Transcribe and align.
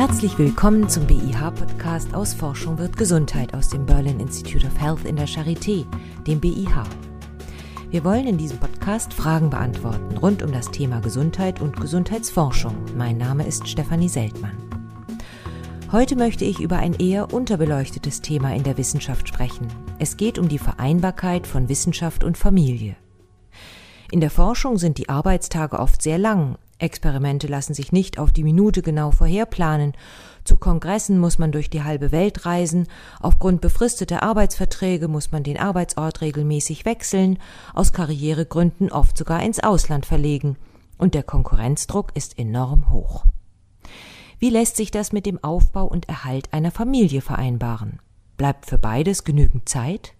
Herzlich 0.00 0.38
willkommen 0.38 0.88
zum 0.88 1.06
BIH-Podcast 1.06 2.14
aus 2.14 2.32
Forschung 2.32 2.78
wird 2.78 2.96
Gesundheit 2.96 3.52
aus 3.52 3.68
dem 3.68 3.84
Berlin 3.84 4.18
Institute 4.18 4.66
of 4.66 4.80
Health 4.80 5.04
in 5.04 5.14
der 5.14 5.28
Charité, 5.28 5.84
dem 6.26 6.40
BIH. 6.40 6.84
Wir 7.90 8.02
wollen 8.02 8.26
in 8.26 8.38
diesem 8.38 8.58
Podcast 8.58 9.12
Fragen 9.12 9.50
beantworten 9.50 10.16
rund 10.16 10.42
um 10.42 10.52
das 10.52 10.70
Thema 10.70 11.00
Gesundheit 11.00 11.60
und 11.60 11.78
Gesundheitsforschung. 11.78 12.74
Mein 12.96 13.18
Name 13.18 13.46
ist 13.46 13.68
Stefanie 13.68 14.08
Seltmann. 14.08 14.56
Heute 15.92 16.16
möchte 16.16 16.46
ich 16.46 16.60
über 16.60 16.78
ein 16.78 16.94
eher 16.94 17.34
unterbeleuchtetes 17.34 18.22
Thema 18.22 18.54
in 18.54 18.62
der 18.62 18.78
Wissenschaft 18.78 19.28
sprechen. 19.28 19.68
Es 19.98 20.16
geht 20.16 20.38
um 20.38 20.48
die 20.48 20.56
Vereinbarkeit 20.56 21.46
von 21.46 21.68
Wissenschaft 21.68 22.24
und 22.24 22.38
Familie. 22.38 22.96
In 24.10 24.22
der 24.22 24.30
Forschung 24.30 24.78
sind 24.78 24.96
die 24.96 25.10
Arbeitstage 25.10 25.78
oft 25.78 26.00
sehr 26.00 26.16
lang, 26.16 26.56
Experimente 26.82 27.46
lassen 27.46 27.74
sich 27.74 27.92
nicht 27.92 28.18
auf 28.18 28.32
die 28.32 28.44
Minute 28.44 28.82
genau 28.82 29.10
vorherplanen. 29.10 29.92
Zu 30.44 30.56
Kongressen 30.56 31.18
muss 31.18 31.38
man 31.38 31.52
durch 31.52 31.70
die 31.70 31.82
halbe 31.82 32.12
Welt 32.12 32.46
reisen. 32.46 32.86
Aufgrund 33.20 33.60
befristeter 33.60 34.22
Arbeitsverträge 34.22 35.08
muss 35.08 35.32
man 35.32 35.42
den 35.42 35.58
Arbeitsort 35.58 36.20
regelmäßig 36.20 36.84
wechseln, 36.84 37.38
aus 37.74 37.92
Karrieregründen 37.92 38.90
oft 38.90 39.16
sogar 39.16 39.42
ins 39.42 39.60
Ausland 39.60 40.06
verlegen. 40.06 40.56
Und 40.98 41.14
der 41.14 41.22
Konkurrenzdruck 41.22 42.14
ist 42.14 42.38
enorm 42.38 42.90
hoch. 42.90 43.24
Wie 44.38 44.50
lässt 44.50 44.76
sich 44.76 44.90
das 44.90 45.12
mit 45.12 45.26
dem 45.26 45.42
Aufbau 45.44 45.84
und 45.84 46.08
Erhalt 46.08 46.52
einer 46.52 46.70
Familie 46.70 47.20
vereinbaren? 47.20 48.00
Bleibt 48.36 48.66
für 48.66 48.78
beides 48.78 49.24
genügend 49.24 49.68
Zeit? 49.68 50.14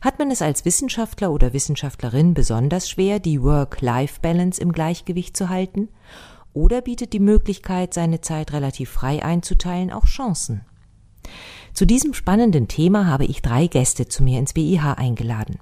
Hat 0.00 0.18
man 0.18 0.30
es 0.30 0.42
als 0.42 0.64
Wissenschaftler 0.64 1.30
oder 1.32 1.52
Wissenschaftlerin 1.52 2.34
besonders 2.34 2.88
schwer, 2.88 3.20
die 3.20 3.42
Work-Life-Balance 3.42 4.60
im 4.60 4.72
Gleichgewicht 4.72 5.36
zu 5.36 5.48
halten? 5.48 5.88
Oder 6.54 6.82
bietet 6.82 7.12
die 7.12 7.20
Möglichkeit, 7.20 7.94
seine 7.94 8.20
Zeit 8.20 8.52
relativ 8.52 8.90
frei 8.90 9.24
einzuteilen, 9.24 9.90
auch 9.90 10.04
Chancen? 10.04 10.62
Zu 11.72 11.86
diesem 11.86 12.12
spannenden 12.12 12.68
Thema 12.68 13.06
habe 13.06 13.24
ich 13.24 13.40
drei 13.40 13.66
Gäste 13.66 14.06
zu 14.06 14.22
mir 14.22 14.38
ins 14.38 14.52
BIH 14.52 14.98
eingeladen. 14.98 15.58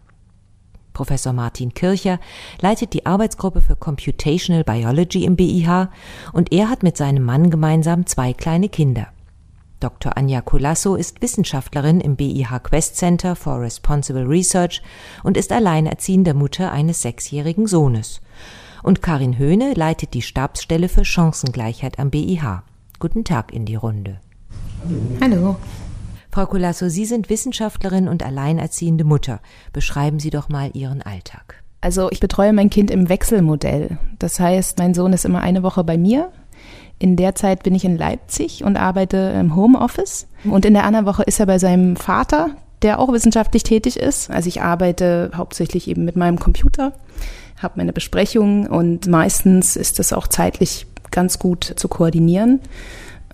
Professor 0.93 1.33
Martin 1.33 1.73
Kircher 1.73 2.19
leitet 2.61 2.93
die 2.93 3.07
Arbeitsgruppe 3.07 3.61
für 3.61 3.77
Computational 3.77 4.65
Biology 4.65 5.25
im 5.25 5.37
BIH 5.37 5.89
und 6.33 6.53
er 6.53 6.69
hat 6.69 6.83
mit 6.83 6.97
seinem 6.97 7.25
Mann 7.25 7.51
gemeinsam 7.51 8.07
zwei 8.07 8.33
kleine 8.33 8.69
Kinder. 8.69 9.09
Dr. 9.81 10.17
Anja 10.17 10.43
Colasso 10.43 10.95
ist 10.95 11.23
Wissenschaftlerin 11.23 12.01
im 12.01 12.17
BIH 12.17 12.61
Quest 12.63 12.97
Center 12.97 13.35
for 13.35 13.61
Responsible 13.61 14.29
Research 14.29 14.83
und 15.25 15.37
ist 15.37 15.53
alleinerziehende 15.53 16.35
Mutter 16.35 16.71
eines 16.71 17.03
sechsjährigen 17.03 17.67
Sohnes. 17.67 18.21
Und 18.83 19.03
Karin 19.03 19.39
Höhne 19.39 19.73
leitet 19.75 20.15
die 20.15 20.23
Stabsstelle 20.23 20.89
für 20.89 21.05
Chancengleichheit 21.05 21.99
am 21.99 22.11
BIH. 22.11 22.63
Guten 22.99 23.25
Tag 23.25 23.53
in 23.53 23.65
die 23.65 23.75
Runde. 23.75 24.21
Hallo. 25.21 25.37
Hallo. 25.37 25.57
Frau 26.33 26.47
Colasso, 26.47 26.89
Sie 26.89 27.07
sind 27.07 27.29
Wissenschaftlerin 27.29 28.07
und 28.07 28.23
alleinerziehende 28.23 29.05
Mutter. 29.05 29.41
Beschreiben 29.73 30.21
Sie 30.21 30.31
doch 30.31 30.49
mal 30.49 30.71
Ihren 30.75 31.03
Alltag. 31.03 31.65
Also 31.81 32.11
ich 32.11 32.21
betreue 32.21 32.53
mein 32.53 32.71
Kind 32.71 32.91
im 32.91 33.09
Wechselmodell. 33.09 33.99
Das 34.19 34.39
heißt, 34.39 34.79
mein 34.79 34.95
Sohn 34.95 35.13
ist 35.13 35.25
immer 35.25 35.41
eine 35.41 35.63
Woche 35.63 35.83
bei 35.83 35.97
mir, 35.97 36.31
in 37.01 37.17
der 37.17 37.35
Zeit 37.35 37.63
bin 37.63 37.75
ich 37.75 37.85
in 37.85 37.97
Leipzig 37.97 38.63
und 38.63 38.77
arbeite 38.77 39.17
im 39.41 39.57
Homeoffice. 39.57 40.29
Und 40.45 40.67
in 40.67 40.75
der 40.75 40.85
anderen 40.85 41.07
Woche 41.07 41.23
ist 41.23 41.41
er 41.41 41.47
bei 41.47 41.59
seinem 41.59 41.97
Vater, 41.97 42.51
der 42.83 43.01
auch 43.01 43.11
wissenschaftlich 43.11 43.63
tätig 43.63 43.99
ist. 43.99 44.31
Also 44.31 44.49
ich 44.49 44.61
arbeite 44.61 45.31
hauptsächlich 45.35 45.89
eben 45.89 46.05
mit 46.05 46.15
meinem 46.15 46.39
Computer, 46.39 46.93
habe 47.57 47.75
meine 47.77 47.95
Besprechungen 47.95 48.67
und 48.67 49.07
meistens 49.07 49.77
ist 49.77 49.99
das 49.99 50.13
auch 50.13 50.29
zeitlich 50.29 50.87
ganz 51.11 51.39
gut 51.39 51.73
zu 51.77 51.89
koordinieren. 51.89 52.61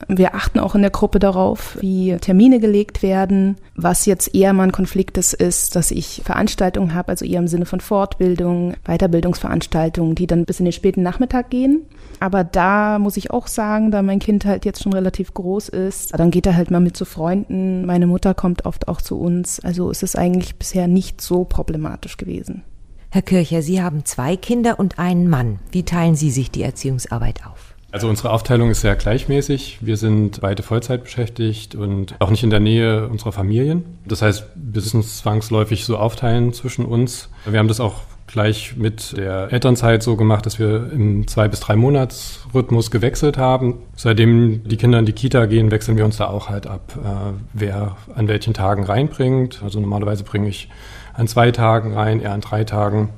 Wir 0.08 0.34
achten 0.34 0.58
auch 0.58 0.74
in 0.74 0.82
der 0.82 0.90
Gruppe 0.90 1.18
darauf, 1.18 1.78
wie 1.80 2.16
Termine 2.20 2.60
gelegt 2.60 3.02
werden. 3.02 3.56
Was 3.74 4.04
jetzt 4.04 4.34
eher 4.34 4.52
mal 4.52 4.64
ein 4.64 4.72
Konflikt 4.72 5.16
ist, 5.16 5.32
ist, 5.32 5.74
dass 5.74 5.90
ich 5.90 6.22
Veranstaltungen 6.24 6.94
habe, 6.94 7.08
also 7.08 7.24
eher 7.24 7.38
im 7.38 7.48
Sinne 7.48 7.64
von 7.64 7.80
Fortbildung, 7.80 8.74
Weiterbildungsveranstaltungen, 8.84 10.14
die 10.14 10.26
dann 10.26 10.44
bis 10.44 10.60
in 10.60 10.66
den 10.66 10.72
späten 10.72 11.02
Nachmittag 11.02 11.48
gehen. 11.48 11.86
Aber 12.20 12.44
da 12.44 12.98
muss 12.98 13.16
ich 13.16 13.30
auch 13.30 13.46
sagen, 13.46 13.90
da 13.90 14.02
mein 14.02 14.18
Kind 14.18 14.44
halt 14.44 14.64
jetzt 14.64 14.82
schon 14.82 14.92
relativ 14.92 15.32
groß 15.32 15.70
ist, 15.70 16.18
dann 16.18 16.30
geht 16.30 16.46
er 16.46 16.56
halt 16.56 16.70
mal 16.70 16.80
mit 16.80 16.96
zu 16.96 17.04
Freunden. 17.04 17.86
Meine 17.86 18.06
Mutter 18.06 18.34
kommt 18.34 18.66
oft 18.66 18.88
auch 18.88 19.00
zu 19.00 19.18
uns. 19.18 19.60
Also 19.60 19.90
ist 19.90 20.02
es 20.02 20.14
eigentlich 20.14 20.56
bisher 20.56 20.88
nicht 20.88 21.20
so 21.20 21.44
problematisch 21.44 22.16
gewesen. 22.18 22.62
Herr 23.10 23.22
Kircher, 23.22 23.62
Sie 23.62 23.82
haben 23.82 24.04
zwei 24.04 24.36
Kinder 24.36 24.78
und 24.78 24.98
einen 24.98 25.28
Mann. 25.28 25.58
Wie 25.70 25.84
teilen 25.84 26.16
Sie 26.16 26.30
sich 26.30 26.50
die 26.50 26.62
Erziehungsarbeit 26.62 27.46
auf? 27.46 27.55
Also 27.96 28.10
unsere 28.10 28.30
Aufteilung 28.30 28.68
ist 28.70 28.82
sehr 28.82 28.94
gleichmäßig. 28.94 29.78
Wir 29.80 29.96
sind 29.96 30.42
beide 30.42 30.62
Vollzeit 30.62 31.04
beschäftigt 31.04 31.74
und 31.74 32.14
auch 32.18 32.28
nicht 32.28 32.42
in 32.42 32.50
der 32.50 32.60
Nähe 32.60 33.08
unserer 33.08 33.32
Familien. 33.32 33.86
Das 34.04 34.20
heißt, 34.20 34.44
wir 34.54 34.82
müssen 34.82 35.00
es 35.00 35.16
zwangsläufig 35.16 35.86
so 35.86 35.96
aufteilen 35.96 36.52
zwischen 36.52 36.84
uns. 36.84 37.30
Wir 37.46 37.58
haben 37.58 37.68
das 37.68 37.80
auch 37.80 38.02
gleich 38.26 38.76
mit 38.76 39.16
der 39.16 39.50
Elternzeit 39.50 40.02
so 40.02 40.14
gemacht, 40.14 40.44
dass 40.44 40.58
wir 40.58 40.92
im 40.92 41.26
zwei 41.26 41.48
bis 41.48 41.60
drei 41.60 41.74
Monatsrhythmus 41.74 42.90
gewechselt 42.90 43.38
haben. 43.38 43.78
Seitdem 43.94 44.68
die 44.68 44.76
Kinder 44.76 44.98
in 44.98 45.06
die 45.06 45.14
Kita 45.14 45.46
gehen, 45.46 45.70
wechseln 45.70 45.96
wir 45.96 46.04
uns 46.04 46.18
da 46.18 46.26
auch 46.26 46.50
halt 46.50 46.66
ab, 46.66 46.98
äh, 47.02 47.32
wer 47.54 47.96
an 48.14 48.28
welchen 48.28 48.52
Tagen 48.52 48.84
reinbringt. 48.84 49.62
Also 49.64 49.80
normalerweise 49.80 50.22
bringe 50.22 50.50
ich 50.50 50.68
an 51.14 51.28
zwei 51.28 51.50
Tagen 51.50 51.94
rein, 51.94 52.20
eher 52.20 52.34
an 52.34 52.42
drei 52.42 52.64
Tagen. 52.64 53.08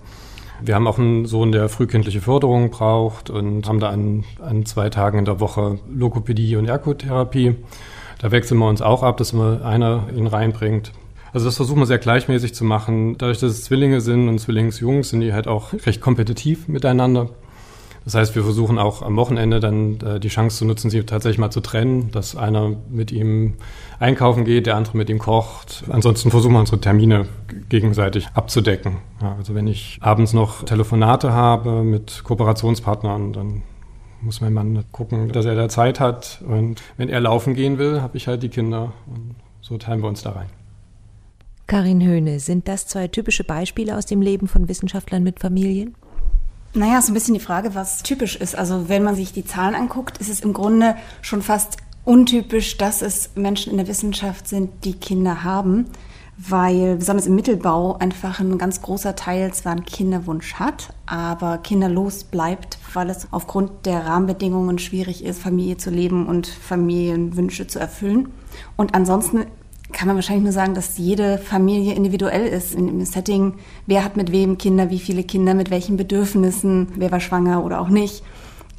Wir 0.60 0.74
haben 0.74 0.86
auch 0.86 0.98
einen 0.98 1.26
Sohn, 1.26 1.52
der 1.52 1.68
frühkindliche 1.68 2.20
Förderung 2.20 2.70
braucht 2.70 3.30
und 3.30 3.68
haben 3.68 3.80
da 3.80 3.90
an, 3.90 4.24
an 4.40 4.66
zwei 4.66 4.90
Tagen 4.90 5.18
in 5.18 5.24
der 5.24 5.40
Woche 5.40 5.78
Lokopädie 5.88 6.56
und 6.56 6.66
Ergotherapie. 6.66 7.54
Da 8.18 8.32
wechseln 8.32 8.58
wir 8.58 8.68
uns 8.68 8.82
auch 8.82 9.02
ab, 9.02 9.16
dass 9.18 9.32
immer 9.32 9.64
einer 9.64 10.08
ihn 10.14 10.26
reinbringt. 10.26 10.92
Also 11.32 11.46
das 11.46 11.56
versuchen 11.56 11.78
wir 11.78 11.86
sehr 11.86 11.98
gleichmäßig 11.98 12.54
zu 12.54 12.64
machen. 12.64 13.16
Dadurch, 13.18 13.38
dass 13.38 13.52
es 13.52 13.64
Zwillinge 13.64 14.00
sind 14.00 14.28
und 14.28 14.38
Zwillingsjungs, 14.38 15.10
sind 15.10 15.20
die 15.20 15.32
halt 15.32 15.46
auch 15.46 15.72
recht 15.86 16.00
kompetitiv 16.00 16.66
miteinander. 16.68 17.28
Das 18.08 18.14
heißt, 18.14 18.34
wir 18.36 18.42
versuchen 18.42 18.78
auch 18.78 19.02
am 19.02 19.16
Wochenende 19.16 19.60
dann 19.60 20.00
äh, 20.00 20.18
die 20.18 20.28
Chance 20.28 20.56
zu 20.56 20.64
nutzen, 20.64 20.88
sie 20.88 21.02
tatsächlich 21.02 21.36
mal 21.36 21.50
zu 21.50 21.60
trennen, 21.60 22.10
dass 22.10 22.36
einer 22.36 22.74
mit 22.88 23.12
ihm 23.12 23.56
einkaufen 23.98 24.46
geht, 24.46 24.64
der 24.64 24.76
andere 24.76 24.96
mit 24.96 25.10
ihm 25.10 25.18
kocht. 25.18 25.84
Ansonsten 25.90 26.30
versuchen 26.30 26.54
wir 26.54 26.60
unsere 26.60 26.80
Termine 26.80 27.26
gegenseitig 27.68 28.28
abzudecken. 28.32 28.96
Ja, 29.20 29.34
also 29.36 29.54
wenn 29.54 29.66
ich 29.66 29.98
abends 30.00 30.32
noch 30.32 30.64
Telefonate 30.64 31.34
habe 31.34 31.82
mit 31.82 32.24
Kooperationspartnern, 32.24 33.34
dann 33.34 33.62
muss 34.22 34.40
mein 34.40 34.54
Mann 34.54 34.84
gucken, 34.90 35.30
dass 35.30 35.44
er 35.44 35.54
da 35.54 35.68
Zeit 35.68 36.00
hat. 36.00 36.42
Und 36.48 36.82
wenn 36.96 37.10
er 37.10 37.20
laufen 37.20 37.52
gehen 37.52 37.76
will, 37.76 38.00
habe 38.00 38.16
ich 38.16 38.26
halt 38.26 38.42
die 38.42 38.48
Kinder. 38.48 38.94
Und 39.06 39.34
so 39.60 39.76
teilen 39.76 40.00
wir 40.00 40.08
uns 40.08 40.22
da 40.22 40.30
rein. 40.30 40.48
Karin 41.66 42.02
Höhne, 42.02 42.40
sind 42.40 42.68
das 42.68 42.86
zwei 42.86 43.08
typische 43.08 43.44
Beispiele 43.44 43.98
aus 43.98 44.06
dem 44.06 44.22
Leben 44.22 44.48
von 44.48 44.66
Wissenschaftlern 44.66 45.22
mit 45.22 45.40
Familien? 45.40 45.94
Naja, 46.74 47.00
so 47.00 47.12
ein 47.12 47.14
bisschen 47.14 47.34
die 47.34 47.40
Frage, 47.40 47.74
was 47.74 48.02
typisch 48.02 48.36
ist. 48.36 48.56
Also 48.56 48.88
wenn 48.88 49.02
man 49.02 49.14
sich 49.14 49.32
die 49.32 49.44
Zahlen 49.44 49.74
anguckt, 49.74 50.18
ist 50.18 50.28
es 50.28 50.40
im 50.40 50.52
Grunde 50.52 50.96
schon 51.22 51.42
fast 51.42 51.78
untypisch, 52.04 52.76
dass 52.76 53.02
es 53.02 53.30
Menschen 53.34 53.70
in 53.70 53.78
der 53.78 53.88
Wissenschaft 53.88 54.48
sind, 54.48 54.84
die 54.84 54.94
Kinder 54.94 55.44
haben, 55.44 55.86
weil 56.36 56.96
besonders 56.96 57.26
im 57.26 57.34
Mittelbau 57.34 57.96
einfach 57.98 58.38
ein 58.40 58.58
ganz 58.58 58.80
großer 58.80 59.16
Teil 59.16 59.52
zwar 59.52 59.72
einen 59.72 59.84
Kinderwunsch 59.84 60.54
hat, 60.54 60.94
aber 61.06 61.58
kinderlos 61.58 62.24
bleibt, 62.24 62.78
weil 62.94 63.10
es 63.10 63.28
aufgrund 63.30 63.86
der 63.86 64.06
Rahmenbedingungen 64.06 64.78
schwierig 64.78 65.24
ist, 65.24 65.42
Familie 65.42 65.78
zu 65.78 65.90
leben 65.90 66.26
und 66.26 66.46
Familienwünsche 66.46 67.66
zu 67.66 67.78
erfüllen. 67.78 68.32
Und 68.76 68.94
ansonsten 68.94 69.46
kann 69.92 70.06
man 70.06 70.16
wahrscheinlich 70.16 70.44
nur 70.44 70.52
sagen, 70.52 70.74
dass 70.74 70.98
jede 70.98 71.38
Familie 71.38 71.94
individuell 71.94 72.46
ist 72.46 72.74
in 72.74 72.86
dem 72.86 73.04
Setting. 73.04 73.54
Wer 73.86 74.04
hat 74.04 74.16
mit 74.16 74.32
wem 74.32 74.58
Kinder, 74.58 74.90
wie 74.90 74.98
viele 74.98 75.24
Kinder, 75.24 75.54
mit 75.54 75.70
welchen 75.70 75.96
Bedürfnissen, 75.96 76.88
wer 76.96 77.10
war 77.10 77.20
schwanger 77.20 77.64
oder 77.64 77.80
auch 77.80 77.88
nicht. 77.88 78.22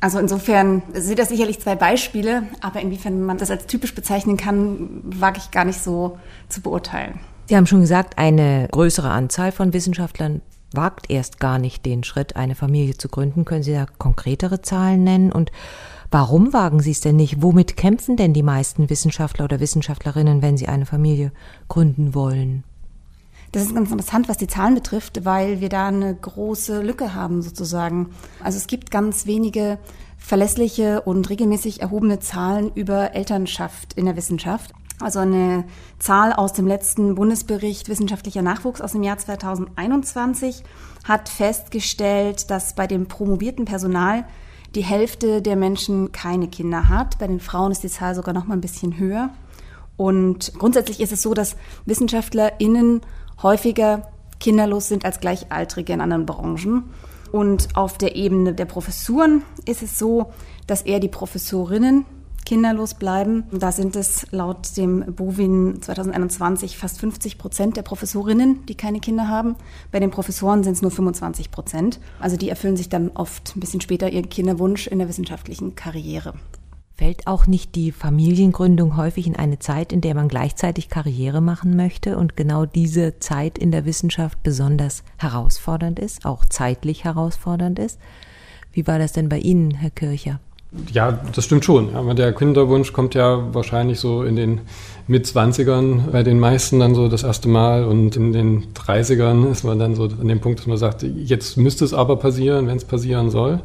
Also 0.02 0.20
insofern 0.20 0.82
sind 0.94 1.20
das 1.20 1.30
sicherlich 1.30 1.60
zwei 1.60 1.76
Beispiele, 1.76 2.44
aber 2.62 2.80
inwiefern 2.80 3.22
man 3.22 3.38
das 3.38 3.52
als 3.52 3.66
typisch 3.66 3.94
bezeichnen 3.94 4.38
kann, 4.38 5.02
wage 5.04 5.40
ich 5.40 5.52
gar 5.52 5.66
nicht 5.66 5.82
so 5.82 6.18
zu 6.48 6.62
beurteilen. 6.62 7.20
Sie 7.48 7.58
haben 7.58 7.66
schon 7.66 7.82
gesagt, 7.82 8.18
eine 8.18 8.68
größere 8.72 9.10
Anzahl 9.10 9.52
von 9.52 9.74
Wissenschaftlern 9.74 10.42
wagt 10.72 11.10
erst 11.10 11.40
gar 11.40 11.58
nicht 11.58 11.86
den 11.86 12.04
Schritt, 12.04 12.36
eine 12.36 12.56
Familie 12.56 12.96
zu 12.96 13.10
gründen. 13.10 13.44
Können 13.44 13.64
Sie 13.64 13.74
da 13.74 13.88
konkretere 13.98 14.62
Zahlen 14.62 15.04
nennen? 15.04 15.32
Und 15.32 15.52
Warum 16.12 16.54
wagen 16.54 16.80
Sie 16.80 16.92
es 16.92 17.02
denn 17.02 17.18
nicht? 17.18 17.44
Womit 17.44 17.78
kämpfen 17.78 18.18
denn 18.18 18.34
die 18.34 18.44
meisten 18.44 18.90
Wissenschaftler 18.90 19.46
oder 19.46 19.60
Wissenschaftlerinnen, 19.60 20.42
wenn 20.42 20.58
sie 20.58 20.68
eine 20.68 20.88
Familie 20.88 21.32
gründen 21.68 22.16
wollen? 22.16 22.64
Das 23.52 23.64
ist 23.64 23.76
ganz 23.76 23.92
interessant, 23.92 24.28
was 24.28 24.38
die 24.38 24.48
Zahlen 24.48 24.76
betrifft, 24.76 25.26
weil 25.26 25.60
wir 25.60 25.70
da 25.70 25.88
eine 25.88 26.16
große 26.16 26.82
Lücke 26.82 27.14
haben 27.14 27.42
sozusagen. 27.42 28.10
Also 28.44 28.58
es 28.58 28.68
gibt 28.68 28.92
ganz 28.92 29.26
wenige 29.26 29.80
verlässliche 30.18 31.02
und 31.02 31.30
regelmäßig 31.30 31.82
erhobene 31.82 32.20
Zahlen 32.20 32.72
über 32.74 33.16
Elternschaft 33.16 33.94
in 33.94 34.06
der 34.06 34.16
Wissenschaft. 34.16 34.72
Also 35.00 35.20
eine 35.20 35.64
Zahl 35.98 36.34
aus 36.34 36.54
dem 36.54 36.68
letzten 36.68 37.16
Bundesbericht 37.16 37.88
Wissenschaftlicher 37.88 38.42
Nachwuchs 38.42 38.82
aus 38.82 38.92
dem 38.92 39.04
Jahr 39.04 39.18
2021 39.18 40.64
hat 41.06 41.30
festgestellt, 41.30 42.52
dass 42.52 42.76
bei 42.76 42.86
dem 42.86 43.08
promovierten 43.08 43.66
Personal 43.66 44.26
die 44.76 44.84
Hälfte 44.84 45.42
der 45.42 45.56
Menschen 45.56 46.12
keine 46.12 46.48
Kinder 46.48 46.90
hat. 46.90 47.18
Bei 47.20 47.28
den 47.28 47.40
Frauen 47.40 47.72
ist 47.72 47.84
die 47.84 47.90
Zahl 47.90 48.16
sogar 48.16 48.34
noch 48.34 48.46
mal 48.46 48.56
ein 48.56 48.62
bisschen 48.62 48.98
höher. 48.98 49.30
Und 49.98 50.54
grundsätzlich 50.58 51.00
ist 51.02 51.12
es 51.12 51.22
so, 51.22 51.34
dass 51.34 51.56
WissenschaftlerInnen 51.86 53.02
häufiger 53.42 54.10
kinderlos 54.40 54.88
sind 54.88 55.06
als 55.06 55.20
Gleichaltrige 55.20 55.94
in 55.94 56.02
anderen 56.02 56.26
Branchen. 56.26 56.86
Und 57.32 57.76
auf 57.76 57.98
der 57.98 58.16
Ebene 58.16 58.54
der 58.54 58.66
Professuren 58.66 59.44
ist 59.66 59.84
es 59.84 60.00
so, 60.00 60.32
dass 60.68 60.82
eher 60.82 61.00
die 61.00 61.10
Professorinnen 61.10 62.06
kinderlos 62.50 62.96
bleiben. 62.96 63.44
Da 63.52 63.72
sind 63.72 63.96
es 63.96 64.26
laut 64.32 64.76
dem 64.76 65.14
Bovin 65.14 65.84
2021 65.84 66.80
fast 66.80 67.00
50 67.00 67.38
Prozent 67.38 67.78
der 67.78 67.84
Professorinnen, 67.84 68.66
die 68.66 68.74
keine 68.74 69.00
Kinder 69.00 69.28
haben. 69.28 69.56
Bei 69.92 70.00
den 70.00 70.10
Professoren 70.10 70.64
sind 70.64 70.74
es 70.74 70.82
nur 70.82 70.90
25 70.90 71.52
Prozent. 71.52 72.00
Also 72.20 72.38
die 72.38 72.50
erfüllen 72.50 72.76
sich 72.76 72.90
dann 72.90 73.10
oft 73.10 73.56
ein 73.56 73.60
bisschen 73.60 73.82
später 73.82 74.10
ihren 74.10 74.30
Kinderwunsch 74.30 74.88
in 74.88 74.98
der 74.98 75.08
wissenschaftlichen 75.08 75.76
Karriere. 75.76 76.34
Fällt 76.96 77.28
auch 77.28 77.46
nicht 77.46 77.76
die 77.76 77.92
Familiengründung 77.92 78.98
häufig 78.98 79.28
in 79.28 79.36
eine 79.36 79.60
Zeit, 79.60 79.94
in 79.94 80.02
der 80.02 80.16
man 80.16 80.28
gleichzeitig 80.28 80.90
Karriere 80.90 81.42
machen 81.42 81.76
möchte 81.76 82.18
und 82.18 82.36
genau 82.36 82.66
diese 82.66 83.20
Zeit 83.20 83.60
in 83.60 83.70
der 83.70 83.86
Wissenschaft 83.86 84.42
besonders 84.42 85.04
herausfordernd 85.18 86.00
ist, 86.00 86.26
auch 86.26 86.46
zeitlich 86.46 87.04
herausfordernd 87.04 87.78
ist? 87.78 88.00
Wie 88.72 88.88
war 88.88 88.98
das 88.98 89.14
denn 89.14 89.30
bei 89.30 89.38
Ihnen, 89.38 89.76
Herr 89.76 89.92
Kircher? 89.92 90.40
Ja, 90.94 91.20
das 91.34 91.46
stimmt 91.46 91.66
schon. 91.66 91.96
Aber 91.96 92.14
der 92.14 92.32
Kinderwunsch 92.34 92.94
kommt 92.94 93.16
ja 93.16 93.54
wahrscheinlich 93.54 94.00
so 94.00 94.24
in 94.24 94.36
den 94.36 94.62
Mitzwanzigern 95.08 96.10
bei 96.12 96.22
den 96.22 96.40
meisten 96.40 96.80
dann 96.80 96.94
so 96.94 97.08
das 97.08 97.24
erste 97.24 97.50
Mal 97.50 97.86
und 97.86 98.16
in 98.16 98.34
den 98.34 98.68
30ern 98.76 99.50
ist 99.50 99.64
man 99.64 99.80
dann 99.80 99.96
so 99.96 100.04
an 100.04 100.28
dem 100.28 100.40
Punkt, 100.40 100.60
dass 100.60 100.68
man 100.68 100.78
sagt, 100.78 101.02
jetzt 101.02 101.58
müsste 101.58 101.86
es 101.86 101.94
aber 101.96 102.18
passieren, 102.18 102.68
wenn 102.68 102.78
es 102.78 102.86
passieren 102.86 103.32
soll. 103.32 103.62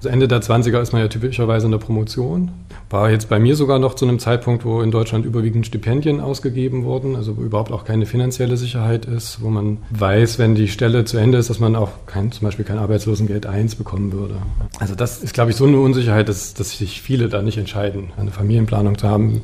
Also 0.00 0.08
Ende 0.08 0.28
der 0.28 0.40
20er 0.40 0.80
ist 0.80 0.94
man 0.94 1.02
ja 1.02 1.08
typischerweise 1.08 1.66
in 1.66 1.72
der 1.72 1.78
Promotion. 1.78 2.52
War 2.88 3.10
jetzt 3.10 3.28
bei 3.28 3.38
mir 3.38 3.54
sogar 3.54 3.78
noch 3.78 3.92
zu 3.92 4.06
einem 4.06 4.18
Zeitpunkt, 4.18 4.64
wo 4.64 4.80
in 4.80 4.90
Deutschland 4.90 5.26
überwiegend 5.26 5.66
Stipendien 5.66 6.22
ausgegeben 6.22 6.84
wurden, 6.84 7.16
also 7.16 7.36
wo 7.36 7.42
überhaupt 7.42 7.70
auch 7.70 7.84
keine 7.84 8.06
finanzielle 8.06 8.56
Sicherheit 8.56 9.04
ist, 9.04 9.42
wo 9.42 9.50
man 9.50 9.76
weiß, 9.90 10.38
wenn 10.38 10.54
die 10.54 10.68
Stelle 10.68 11.04
zu 11.04 11.18
Ende 11.18 11.36
ist, 11.36 11.50
dass 11.50 11.60
man 11.60 11.76
auch 11.76 11.90
kein, 12.06 12.32
zum 12.32 12.46
Beispiel 12.46 12.64
kein 12.64 12.78
Arbeitslosengeld 12.78 13.44
1 13.44 13.74
bekommen 13.74 14.14
würde. 14.14 14.36
Also 14.78 14.94
das 14.94 15.22
ist, 15.22 15.34
glaube 15.34 15.50
ich, 15.50 15.56
so 15.56 15.66
eine 15.66 15.78
Unsicherheit, 15.78 16.30
dass, 16.30 16.54
dass 16.54 16.78
sich 16.78 17.02
viele 17.02 17.28
da 17.28 17.42
nicht 17.42 17.58
entscheiden, 17.58 18.10
eine 18.16 18.30
Familienplanung 18.30 18.96
zu 18.96 19.06
haben 19.06 19.42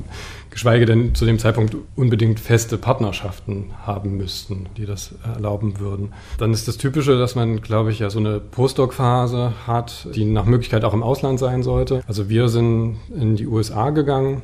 geschweige 0.57 0.87
denn 0.87 1.13
zu 1.13 1.25
dem 1.25 1.37
Zeitpunkt 1.37 1.77
unbedingt 1.95 2.39
feste 2.39 2.79
Partnerschaften 2.79 3.65
haben 3.85 4.17
müssten, 4.17 4.65
die 4.75 4.87
das 4.87 5.13
erlauben 5.35 5.79
würden. 5.79 6.13
Dann 6.39 6.51
ist 6.51 6.67
das 6.67 6.77
Typische, 6.77 7.19
dass 7.19 7.35
man, 7.35 7.61
glaube 7.61 7.91
ich, 7.91 7.99
ja 7.99 8.09
so 8.09 8.17
eine 8.17 8.39
Postdoc-Phase 8.39 9.53
hat, 9.67 10.07
die 10.15 10.25
nach 10.25 10.45
Möglichkeit 10.45 10.83
auch 10.83 10.95
im 10.95 11.03
Ausland 11.03 11.37
sein 11.37 11.61
sollte. 11.61 12.01
Also 12.07 12.27
wir 12.27 12.49
sind 12.49 12.97
in 13.15 13.35
die 13.35 13.45
USA 13.45 13.91
gegangen. 13.91 14.41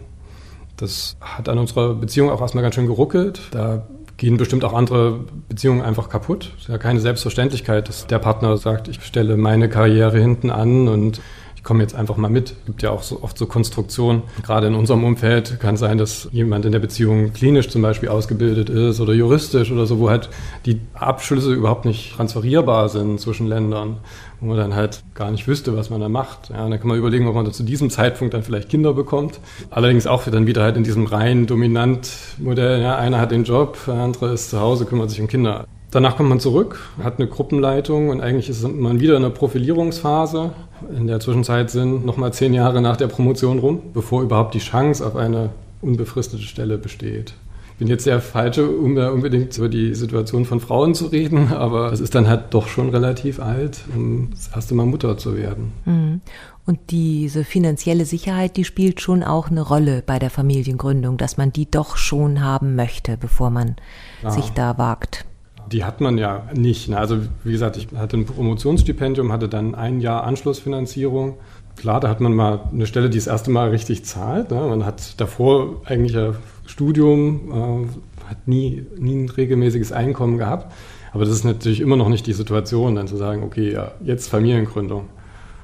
Das 0.77 1.17
hat 1.19 1.49
an 1.49 1.57
unserer 1.57 1.95
Beziehung 1.95 2.29
auch 2.29 2.41
erstmal 2.41 2.61
ganz 2.61 2.75
schön 2.75 2.85
geruckelt. 2.85 3.41
Da 3.49 3.87
gehen 4.17 4.37
bestimmt 4.37 4.63
auch 4.65 4.73
andere 4.73 5.21
Beziehungen 5.49 5.81
einfach 5.81 6.09
kaputt. 6.09 6.51
Es 6.57 6.65
ist 6.65 6.69
ja 6.69 6.77
keine 6.77 6.99
Selbstverständlichkeit, 6.99 7.89
dass 7.89 8.05
der 8.05 8.19
Partner 8.19 8.55
sagt, 8.57 8.87
ich 8.87 9.01
stelle 9.01 9.35
meine 9.35 9.67
Karriere 9.67 10.19
hinten 10.19 10.51
an 10.51 10.87
und 10.87 11.21
ich 11.63 11.65
komme 11.65 11.81
jetzt 11.81 11.95
einfach 11.95 12.17
mal 12.17 12.29
mit. 12.29 12.49
Es 12.49 12.65
gibt 12.65 12.81
ja 12.81 12.91
auch 12.91 13.03
so 13.03 13.23
oft 13.23 13.37
so 13.37 13.45
Konstruktionen. 13.45 14.23
Gerade 14.45 14.67
in 14.67 14.75
unserem 14.75 15.05
Umfeld 15.05 15.61
kann 15.61 15.75
es 15.75 15.79
sein, 15.79 15.97
dass 15.97 16.27
jemand 16.33 16.65
in 16.65 16.73
der 16.73 16.79
Beziehung 16.79 17.31
klinisch 17.31 17.69
zum 17.69 17.81
Beispiel 17.81 18.09
ausgebildet 18.09 18.69
ist 18.69 18.99
oder 18.99 19.13
juristisch 19.13 19.71
oder 19.71 19.85
so, 19.85 19.97
wo 19.97 20.09
halt 20.09 20.29
die 20.65 20.81
Abschlüsse 20.93 21.53
überhaupt 21.53 21.85
nicht 21.85 22.17
transferierbar 22.17 22.89
sind 22.89 23.21
zwischen 23.21 23.47
Ländern, 23.47 23.99
wo 24.41 24.47
man 24.47 24.57
dann 24.57 24.75
halt 24.75 25.03
gar 25.15 25.31
nicht 25.31 25.47
wüsste, 25.47 25.77
was 25.77 25.89
man 25.89 26.01
da 26.01 26.09
macht. 26.09 26.49
Ja, 26.49 26.67
dann 26.67 26.77
kann 26.77 26.89
man 26.89 26.97
überlegen, 26.97 27.29
ob 27.29 27.35
man 27.35 27.49
zu 27.49 27.63
diesem 27.63 27.89
Zeitpunkt 27.89 28.33
dann 28.33 28.43
vielleicht 28.43 28.67
Kinder 28.67 28.93
bekommt. 28.93 29.39
Allerdings 29.69 30.05
auch 30.05 30.25
dann 30.25 30.45
wieder 30.45 30.63
halt 30.63 30.75
in 30.75 30.83
diesem 30.83 31.05
rein 31.05 31.47
dominant 31.47 32.11
Modell. 32.39 32.81
Ja, 32.81 32.97
einer 32.97 33.21
hat 33.21 33.31
den 33.31 33.45
Job, 33.45 33.77
der 33.87 33.93
andere 33.93 34.33
ist 34.33 34.49
zu 34.49 34.59
Hause, 34.59 34.83
kümmert 34.83 35.11
sich 35.11 35.21
um 35.21 35.27
Kinder. 35.27 35.65
Danach 35.91 36.17
kommt 36.17 36.27
man 36.27 36.39
zurück, 36.39 36.89
hat 37.01 37.19
eine 37.19 37.29
Gruppenleitung 37.29 38.09
und 38.09 38.19
eigentlich 38.19 38.49
ist 38.49 38.67
man 38.67 38.99
wieder 38.99 39.15
in 39.15 39.23
einer 39.23 39.33
Profilierungsphase. 39.33 40.51
In 40.95 41.07
der 41.07 41.19
Zwischenzeit 41.19 41.71
sind 41.71 42.05
nochmal 42.05 42.33
zehn 42.33 42.53
Jahre 42.53 42.81
nach 42.81 42.97
der 42.97 43.07
Promotion 43.07 43.59
rum, 43.59 43.81
bevor 43.93 44.21
überhaupt 44.21 44.53
die 44.53 44.59
Chance 44.59 45.05
auf 45.05 45.15
eine 45.15 45.49
unbefristete 45.81 46.43
Stelle 46.43 46.77
besteht. 46.77 47.33
Ich 47.73 47.79
bin 47.79 47.87
jetzt 47.87 48.03
sehr 48.03 48.21
falsche, 48.21 48.69
um 48.69 48.95
da 48.95 49.09
unbedingt 49.09 49.57
über 49.57 49.67
die 49.67 49.95
Situation 49.95 50.45
von 50.45 50.59
Frauen 50.59 50.93
zu 50.93 51.07
reden, 51.07 51.51
aber 51.53 51.91
es 51.91 51.99
ist 51.99 52.13
dann 52.13 52.27
halt 52.27 52.53
doch 52.53 52.67
schon 52.67 52.89
relativ 52.89 53.39
alt, 53.39 53.81
um 53.95 54.29
das 54.31 54.49
erste 54.53 54.75
Mal 54.75 54.85
Mutter 54.85 55.17
zu 55.17 55.35
werden. 55.35 55.73
Mhm. 55.85 56.21
Und 56.65 56.79
diese 56.91 57.43
finanzielle 57.43 58.05
Sicherheit, 58.05 58.55
die 58.55 58.63
spielt 58.63 59.01
schon 59.01 59.23
auch 59.23 59.49
eine 59.49 59.61
Rolle 59.61 60.01
bei 60.05 60.17
der 60.17 60.29
Familiengründung, 60.29 61.17
dass 61.17 61.35
man 61.35 61.51
die 61.51 61.69
doch 61.69 61.97
schon 61.97 62.41
haben 62.41 62.75
möchte, 62.75 63.17
bevor 63.17 63.49
man 63.49 63.75
ja. 64.21 64.31
sich 64.31 64.51
da 64.51 64.77
wagt. 64.77 65.25
Die 65.73 65.83
hat 65.83 66.01
man 66.01 66.17
ja 66.17 66.47
nicht. 66.53 66.87
Ne? 66.89 66.97
Also 66.97 67.17
wie 67.43 67.51
gesagt, 67.51 67.77
ich 67.77 67.87
hatte 67.95 68.15
ein 68.15 68.25
Promotionsstipendium, 68.25 69.31
hatte 69.31 69.49
dann 69.49 69.75
ein 69.75 69.99
Jahr 69.99 70.23
Anschlussfinanzierung. 70.23 71.35
Klar, 71.75 71.99
da 71.99 72.09
hat 72.09 72.21
man 72.21 72.33
mal 72.33 72.61
eine 72.71 72.85
Stelle, 72.85 73.09
die 73.09 73.17
das 73.17 73.27
erste 73.27 73.49
Mal 73.49 73.69
richtig 73.69 74.05
zahlt. 74.05 74.51
Ne? 74.51 74.57
Man 74.57 74.85
hat 74.85 75.19
davor 75.19 75.81
eigentlich 75.85 76.15
ein 76.15 76.35
Studium, 76.67 77.51
äh, 77.51 78.29
hat 78.29 78.47
nie, 78.47 78.85
nie 78.97 79.15
ein 79.15 79.29
regelmäßiges 79.29 79.91
Einkommen 79.91 80.37
gehabt. 80.37 80.71
Aber 81.11 81.25
das 81.25 81.33
ist 81.33 81.43
natürlich 81.43 81.81
immer 81.81 81.95
noch 81.95 82.09
nicht 82.09 82.27
die 82.27 82.33
Situation, 82.33 82.95
dann 82.95 83.07
zu 83.07 83.17
sagen, 83.17 83.43
okay, 83.43 83.71
ja, 83.71 83.91
jetzt 84.03 84.29
Familiengründung. 84.29 85.09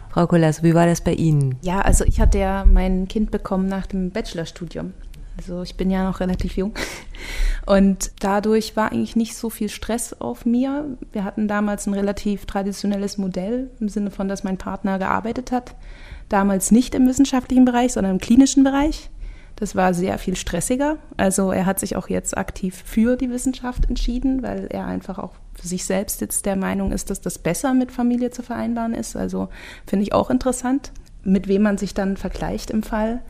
Frau 0.09 0.25
Kolas, 0.25 0.63
wie 0.63 0.73
war 0.73 0.87
das 0.87 1.01
bei 1.01 1.13
Ihnen? 1.13 1.57
Ja, 1.61 1.81
also 1.81 2.03
ich 2.03 2.19
hatte 2.19 2.39
ja 2.39 2.65
mein 2.65 3.07
Kind 3.07 3.29
bekommen 3.29 3.67
nach 3.67 3.85
dem 3.85 4.09
Bachelorstudium. 4.09 4.93
Also 5.39 5.63
ich 5.63 5.77
bin 5.77 5.89
ja 5.89 6.03
noch 6.03 6.19
relativ 6.19 6.57
jung. 6.57 6.73
Und 7.65 8.11
dadurch 8.19 8.75
war 8.75 8.91
eigentlich 8.91 9.15
nicht 9.15 9.37
so 9.37 9.49
viel 9.49 9.69
Stress 9.69 10.11
auf 10.11 10.45
mir. 10.45 10.97
Wir 11.13 11.23
hatten 11.23 11.47
damals 11.47 11.87
ein 11.87 11.93
relativ 11.93 12.45
traditionelles 12.45 13.17
Modell 13.17 13.71
im 13.79 13.87
Sinne 13.87 14.11
von, 14.11 14.27
dass 14.27 14.43
mein 14.43 14.57
Partner 14.57 14.99
gearbeitet 14.99 15.53
hat. 15.53 15.75
Damals 16.27 16.71
nicht 16.71 16.93
im 16.93 17.07
wissenschaftlichen 17.07 17.63
Bereich, 17.63 17.93
sondern 17.93 18.13
im 18.13 18.19
klinischen 18.19 18.65
Bereich. 18.65 19.09
Das 19.55 19.77
war 19.77 19.93
sehr 19.93 20.17
viel 20.17 20.35
stressiger. 20.35 20.97
Also 21.15 21.53
er 21.53 21.65
hat 21.65 21.79
sich 21.79 21.95
auch 21.95 22.09
jetzt 22.09 22.37
aktiv 22.37 22.83
für 22.85 23.15
die 23.15 23.29
Wissenschaft 23.29 23.85
entschieden, 23.87 24.43
weil 24.43 24.67
er 24.69 24.87
einfach 24.87 25.19
auch 25.19 25.35
für 25.53 25.67
sich 25.67 25.85
selbst 25.85 26.19
jetzt 26.19 26.45
der 26.45 26.57
Meinung 26.57 26.91
ist, 26.91 27.09
dass 27.09 27.21
das 27.21 27.39
besser 27.39 27.73
mit 27.73 27.93
Familie 27.93 28.31
zu 28.31 28.43
vereinbaren 28.43 28.93
ist. 28.93 29.15
Also 29.15 29.47
finde 29.87 30.03
ich 30.03 30.11
auch 30.11 30.29
interessant, 30.29 30.91
mit 31.23 31.47
wem 31.47 31.61
man 31.61 31.77
sich 31.77 31.93
dann 31.93 32.17
vergleicht 32.17 32.71
im 32.71 32.83
Fall. 32.83 33.21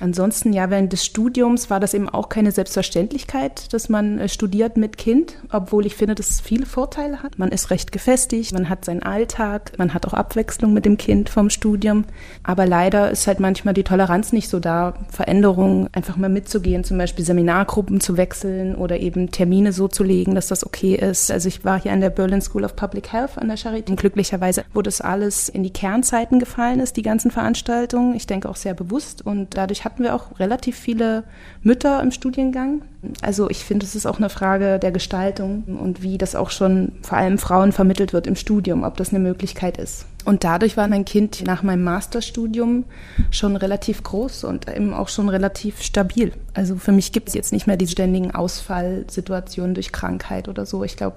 Ansonsten, 0.00 0.52
ja, 0.52 0.70
während 0.70 0.92
des 0.92 1.04
Studiums 1.04 1.68
war 1.68 1.78
das 1.78 1.94
eben 1.94 2.08
auch 2.08 2.30
keine 2.30 2.52
Selbstverständlichkeit, 2.52 3.72
dass 3.72 3.88
man 3.88 4.18
äh, 4.18 4.28
studiert 4.28 4.76
mit 4.76 4.96
Kind, 4.96 5.34
obwohl 5.52 5.86
ich 5.86 5.94
finde, 5.94 6.14
dass 6.14 6.30
es 6.30 6.40
viele 6.40 6.66
Vorteile 6.66 7.22
hat. 7.22 7.38
Man 7.38 7.50
ist 7.50 7.70
recht 7.70 7.92
gefestigt, 7.92 8.52
man 8.52 8.68
hat 8.68 8.84
seinen 8.84 9.02
Alltag, 9.02 9.72
man 9.76 9.92
hat 9.92 10.06
auch 10.06 10.14
Abwechslung 10.14 10.72
mit 10.72 10.86
dem 10.86 10.96
Kind 10.96 11.28
vom 11.28 11.50
Studium. 11.50 12.04
Aber 12.42 12.66
leider 12.66 13.10
ist 13.10 13.26
halt 13.26 13.40
manchmal 13.40 13.74
die 13.74 13.84
Toleranz 13.84 14.32
nicht 14.32 14.48
so 14.48 14.58
da, 14.58 14.94
Veränderungen 15.10 15.88
einfach 15.92 16.16
mal 16.16 16.30
mitzugehen, 16.30 16.82
zum 16.82 16.96
Beispiel 16.96 17.24
Seminargruppen 17.24 18.00
zu 18.00 18.16
wechseln 18.16 18.74
oder 18.74 18.98
eben 19.00 19.30
Termine 19.30 19.72
so 19.72 19.86
zu 19.86 20.02
legen, 20.02 20.34
dass 20.34 20.46
das 20.46 20.64
okay 20.64 20.94
ist. 20.94 21.30
Also 21.30 21.48
ich 21.48 21.64
war 21.64 21.80
hier 21.80 21.92
an 21.92 22.00
der 22.00 22.10
Berlin 22.10 22.40
School 22.40 22.64
of 22.64 22.74
Public 22.74 23.12
Health 23.12 23.36
an 23.36 23.48
der 23.48 23.58
Charité 23.58 23.90
und 23.90 24.00
glücklicherweise, 24.00 24.64
wo 24.72 24.80
das 24.80 25.00
alles 25.00 25.48
in 25.48 25.62
die 25.62 25.72
Kernzeiten 25.72 26.38
gefallen 26.38 26.80
ist, 26.80 26.96
die 26.96 27.02
ganzen 27.02 27.30
Veranstaltungen. 27.30 28.14
Ich 28.14 28.26
denke 28.26 28.48
auch 28.48 28.56
sehr 28.56 28.74
bewusst 28.74 29.24
und 29.24 29.56
dadurch 29.56 29.84
hat 29.84 29.89
hatten 29.90 30.04
wir 30.04 30.14
auch 30.14 30.38
relativ 30.38 30.78
viele 30.78 31.24
Mütter 31.62 32.00
im 32.00 32.12
Studiengang. 32.12 32.82
Also 33.22 33.50
ich 33.50 33.64
finde, 33.64 33.84
es 33.84 33.96
ist 33.96 34.06
auch 34.06 34.18
eine 34.18 34.28
Frage 34.28 34.78
der 34.78 34.92
Gestaltung 34.92 35.64
und 35.80 36.02
wie 36.02 36.16
das 36.16 36.36
auch 36.36 36.50
schon 36.50 36.92
vor 37.02 37.18
allem 37.18 37.38
Frauen 37.38 37.72
vermittelt 37.72 38.12
wird 38.12 38.26
im 38.26 38.36
Studium, 38.36 38.84
ob 38.84 38.96
das 38.96 39.10
eine 39.10 39.18
Möglichkeit 39.18 39.78
ist. 39.78 40.06
Und 40.24 40.44
dadurch 40.44 40.76
war 40.76 40.86
mein 40.86 41.04
Kind 41.04 41.44
nach 41.44 41.62
meinem 41.62 41.82
Masterstudium 41.82 42.84
schon 43.30 43.56
relativ 43.56 44.02
groß 44.04 44.44
und 44.44 44.68
eben 44.68 44.94
auch 44.94 45.08
schon 45.08 45.28
relativ 45.28 45.82
stabil. 45.82 46.32
Also 46.54 46.76
für 46.76 46.92
mich 46.92 47.10
gibt 47.10 47.28
es 47.28 47.34
jetzt 47.34 47.52
nicht 47.52 47.66
mehr 47.66 47.78
die 47.78 47.88
ständigen 47.88 48.30
Ausfallsituationen 48.30 49.74
durch 49.74 49.92
Krankheit 49.92 50.48
oder 50.48 50.66
so. 50.66 50.84
Ich 50.84 50.96
glaube, 50.96 51.16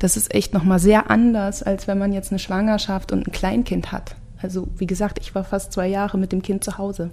das 0.00 0.18
ist 0.18 0.34
echt 0.34 0.52
nochmal 0.52 0.80
sehr 0.80 1.08
anders, 1.08 1.62
als 1.62 1.86
wenn 1.86 1.98
man 1.98 2.12
jetzt 2.12 2.30
eine 2.30 2.40
Schwangerschaft 2.40 3.10
und 3.10 3.26
ein 3.26 3.32
Kleinkind 3.32 3.90
hat. 3.90 4.16
Also 4.42 4.68
wie 4.76 4.86
gesagt, 4.86 5.18
ich 5.20 5.34
war 5.34 5.44
fast 5.44 5.72
zwei 5.72 5.88
Jahre 5.88 6.18
mit 6.18 6.32
dem 6.32 6.42
Kind 6.42 6.64
zu 6.64 6.78
Hause. 6.78 7.10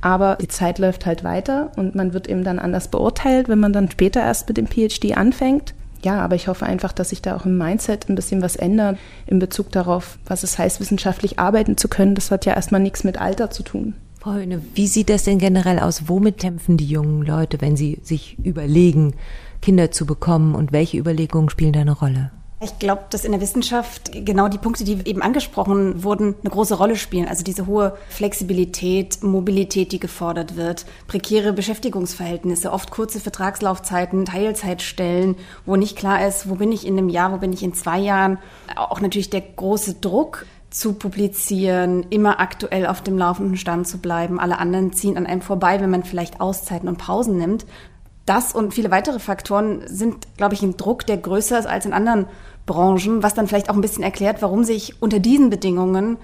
Aber 0.00 0.36
die 0.40 0.48
Zeit 0.48 0.78
läuft 0.78 1.06
halt 1.06 1.24
weiter 1.24 1.72
und 1.76 1.94
man 1.94 2.12
wird 2.14 2.28
eben 2.28 2.44
dann 2.44 2.58
anders 2.58 2.88
beurteilt, 2.88 3.48
wenn 3.48 3.60
man 3.60 3.72
dann 3.72 3.90
später 3.90 4.20
erst 4.20 4.48
mit 4.48 4.56
dem 4.56 4.66
PhD 4.66 5.16
anfängt. 5.16 5.74
Ja, 6.02 6.20
aber 6.20 6.36
ich 6.36 6.48
hoffe 6.48 6.66
einfach, 6.66 6.92
dass 6.92 7.08
sich 7.08 7.22
da 7.22 7.34
auch 7.34 7.46
im 7.46 7.56
Mindset 7.56 8.08
ein 8.08 8.14
bisschen 8.14 8.42
was 8.42 8.56
ändert 8.56 8.98
in 9.26 9.38
Bezug 9.38 9.72
darauf, 9.72 10.18
was 10.26 10.42
es 10.42 10.58
heißt, 10.58 10.78
wissenschaftlich 10.80 11.38
arbeiten 11.38 11.78
zu 11.78 11.88
können. 11.88 12.14
Das 12.14 12.30
hat 12.30 12.44
ja 12.44 12.52
erstmal 12.52 12.82
nichts 12.82 13.04
mit 13.04 13.18
Alter 13.18 13.50
zu 13.50 13.62
tun. 13.62 13.94
Frau 14.20 14.34
Höhne, 14.34 14.60
wie 14.74 14.86
sieht 14.86 15.08
das 15.08 15.24
denn 15.24 15.38
generell 15.38 15.78
aus? 15.78 16.08
Womit 16.08 16.38
kämpfen 16.38 16.76
die 16.76 16.86
jungen 16.86 17.22
Leute, 17.22 17.60
wenn 17.60 17.76
sie 17.76 18.00
sich 18.02 18.38
überlegen, 18.42 19.14
Kinder 19.62 19.90
zu 19.90 20.04
bekommen 20.04 20.54
und 20.54 20.72
welche 20.72 20.98
Überlegungen 20.98 21.48
spielen 21.48 21.72
da 21.72 21.80
eine 21.80 21.92
Rolle? 21.92 22.30
Ich 22.60 22.78
glaube, 22.78 23.02
dass 23.10 23.24
in 23.24 23.32
der 23.32 23.40
Wissenschaft 23.40 24.12
genau 24.24 24.48
die 24.48 24.58
Punkte, 24.58 24.84
die 24.84 24.98
eben 25.04 25.22
angesprochen 25.22 26.02
wurden, 26.04 26.34
eine 26.40 26.50
große 26.50 26.76
Rolle 26.76 26.96
spielen. 26.96 27.28
Also 27.28 27.42
diese 27.42 27.66
hohe 27.66 27.96
Flexibilität, 28.08 29.22
Mobilität, 29.22 29.92
die 29.92 29.98
gefordert 29.98 30.56
wird, 30.56 30.86
prekäre 31.08 31.52
Beschäftigungsverhältnisse, 31.52 32.72
oft 32.72 32.90
kurze 32.90 33.20
Vertragslaufzeiten, 33.20 34.24
Teilzeitstellen, 34.24 35.36
wo 35.66 35.76
nicht 35.76 35.96
klar 35.96 36.26
ist, 36.26 36.48
wo 36.48 36.54
bin 36.54 36.72
ich 36.72 36.86
in 36.86 36.96
einem 36.96 37.08
Jahr, 37.08 37.32
wo 37.32 37.38
bin 37.38 37.52
ich 37.52 37.62
in 37.62 37.74
zwei 37.74 37.98
Jahren. 37.98 38.38
Auch 38.76 39.00
natürlich 39.00 39.30
der 39.30 39.42
große 39.42 39.94
Druck 39.94 40.46
zu 40.70 40.94
publizieren, 40.94 42.06
immer 42.10 42.40
aktuell 42.40 42.86
auf 42.86 43.02
dem 43.02 43.18
laufenden 43.18 43.56
Stand 43.56 43.86
zu 43.86 43.98
bleiben. 43.98 44.40
Alle 44.40 44.58
anderen 44.58 44.92
ziehen 44.92 45.16
an 45.16 45.26
einem 45.26 45.42
vorbei, 45.42 45.80
wenn 45.80 45.90
man 45.90 46.02
vielleicht 46.02 46.40
Auszeiten 46.40 46.88
und 46.88 46.98
Pausen 46.98 47.36
nimmt. 47.36 47.66
Das 48.26 48.54
und 48.54 48.72
viele 48.72 48.90
weitere 48.90 49.18
Faktoren 49.18 49.82
sind, 49.86 50.26
glaube 50.36 50.54
ich, 50.54 50.62
ein 50.62 50.76
Druck, 50.76 51.06
der 51.06 51.18
größer 51.18 51.58
ist 51.58 51.66
als 51.66 51.84
in 51.84 51.92
anderen 51.92 52.26
Branchen, 52.66 53.22
was 53.22 53.34
dann 53.34 53.46
vielleicht 53.46 53.68
auch 53.68 53.74
ein 53.74 53.82
bisschen 53.82 54.02
erklärt, 54.02 54.40
warum 54.40 54.64
sich 54.64 55.02
unter 55.02 55.18
diesen 55.18 55.50
Bedingungen 55.50 56.16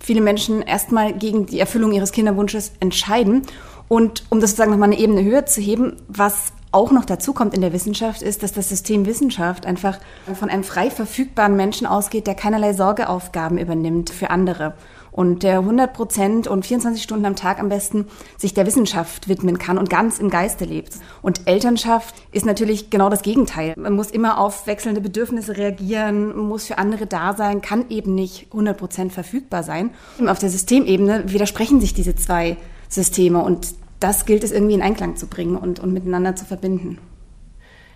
viele 0.00 0.20
Menschen 0.20 0.62
erstmal 0.62 1.12
gegen 1.12 1.46
die 1.46 1.60
Erfüllung 1.60 1.92
ihres 1.92 2.12
Kinderwunsches 2.12 2.72
entscheiden. 2.80 3.42
Und 3.88 4.24
um 4.30 4.40
das 4.40 4.50
sozusagen 4.50 4.72
nochmal 4.72 4.90
eine 4.90 4.98
Ebene 4.98 5.22
höher 5.22 5.46
zu 5.46 5.60
heben, 5.60 5.96
was 6.08 6.52
auch 6.72 6.90
noch 6.90 7.04
dazu 7.04 7.32
kommt 7.32 7.54
in 7.54 7.60
der 7.60 7.72
Wissenschaft, 7.72 8.20
ist, 8.20 8.42
dass 8.42 8.52
das 8.52 8.68
System 8.68 9.06
Wissenschaft 9.06 9.64
einfach 9.64 10.00
von 10.34 10.50
einem 10.50 10.64
frei 10.64 10.90
verfügbaren 10.90 11.54
Menschen 11.54 11.86
ausgeht, 11.86 12.26
der 12.26 12.34
keinerlei 12.34 12.72
Sorgeaufgaben 12.72 13.58
übernimmt 13.58 14.10
für 14.10 14.30
andere 14.30 14.74
und 15.14 15.44
der 15.44 15.60
100 15.60 15.92
Prozent 15.92 16.48
und 16.48 16.66
24 16.66 17.00
Stunden 17.00 17.24
am 17.24 17.36
Tag 17.36 17.60
am 17.60 17.68
besten 17.68 18.06
sich 18.36 18.52
der 18.52 18.66
Wissenschaft 18.66 19.28
widmen 19.28 19.58
kann 19.58 19.78
und 19.78 19.88
ganz 19.88 20.18
im 20.18 20.28
Geiste 20.28 20.64
lebt. 20.64 20.94
Und 21.22 21.42
Elternschaft 21.46 22.16
ist 22.32 22.44
natürlich 22.44 22.90
genau 22.90 23.08
das 23.10 23.22
Gegenteil. 23.22 23.74
Man 23.76 23.92
muss 23.92 24.10
immer 24.10 24.38
auf 24.38 24.66
wechselnde 24.66 25.00
Bedürfnisse 25.00 25.56
reagieren, 25.56 26.36
muss 26.36 26.66
für 26.66 26.78
andere 26.78 27.06
da 27.06 27.32
sein, 27.34 27.62
kann 27.62 27.88
eben 27.90 28.16
nicht 28.16 28.48
100 28.50 28.76
Prozent 28.76 29.12
verfügbar 29.12 29.62
sein. 29.62 29.90
Und 30.18 30.28
auf 30.28 30.40
der 30.40 30.50
Systemebene 30.50 31.32
widersprechen 31.32 31.80
sich 31.80 31.94
diese 31.94 32.16
zwei 32.16 32.56
Systeme 32.88 33.40
und 33.40 33.68
das 34.00 34.26
gilt 34.26 34.42
es 34.42 34.50
irgendwie 34.50 34.74
in 34.74 34.82
Einklang 34.82 35.14
zu 35.14 35.28
bringen 35.28 35.56
und, 35.56 35.78
und 35.78 35.92
miteinander 35.92 36.34
zu 36.34 36.44
verbinden. 36.44 36.98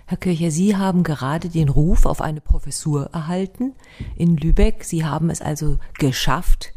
Herr 0.07 0.19
Kircher, 0.19 0.53
Sie 0.53 0.77
haben 0.77 1.03
gerade 1.03 1.49
den 1.49 1.69
Ruf 1.69 2.07
auf 2.07 2.21
eine 2.21 2.41
Professur 2.41 3.11
erhalten 3.13 3.75
in 4.17 4.37
Lübeck. 4.37 4.85
Sie 4.85 5.05
haben 5.05 5.31
es 5.31 5.43
also 5.43 5.79
geschafft, 5.99 6.73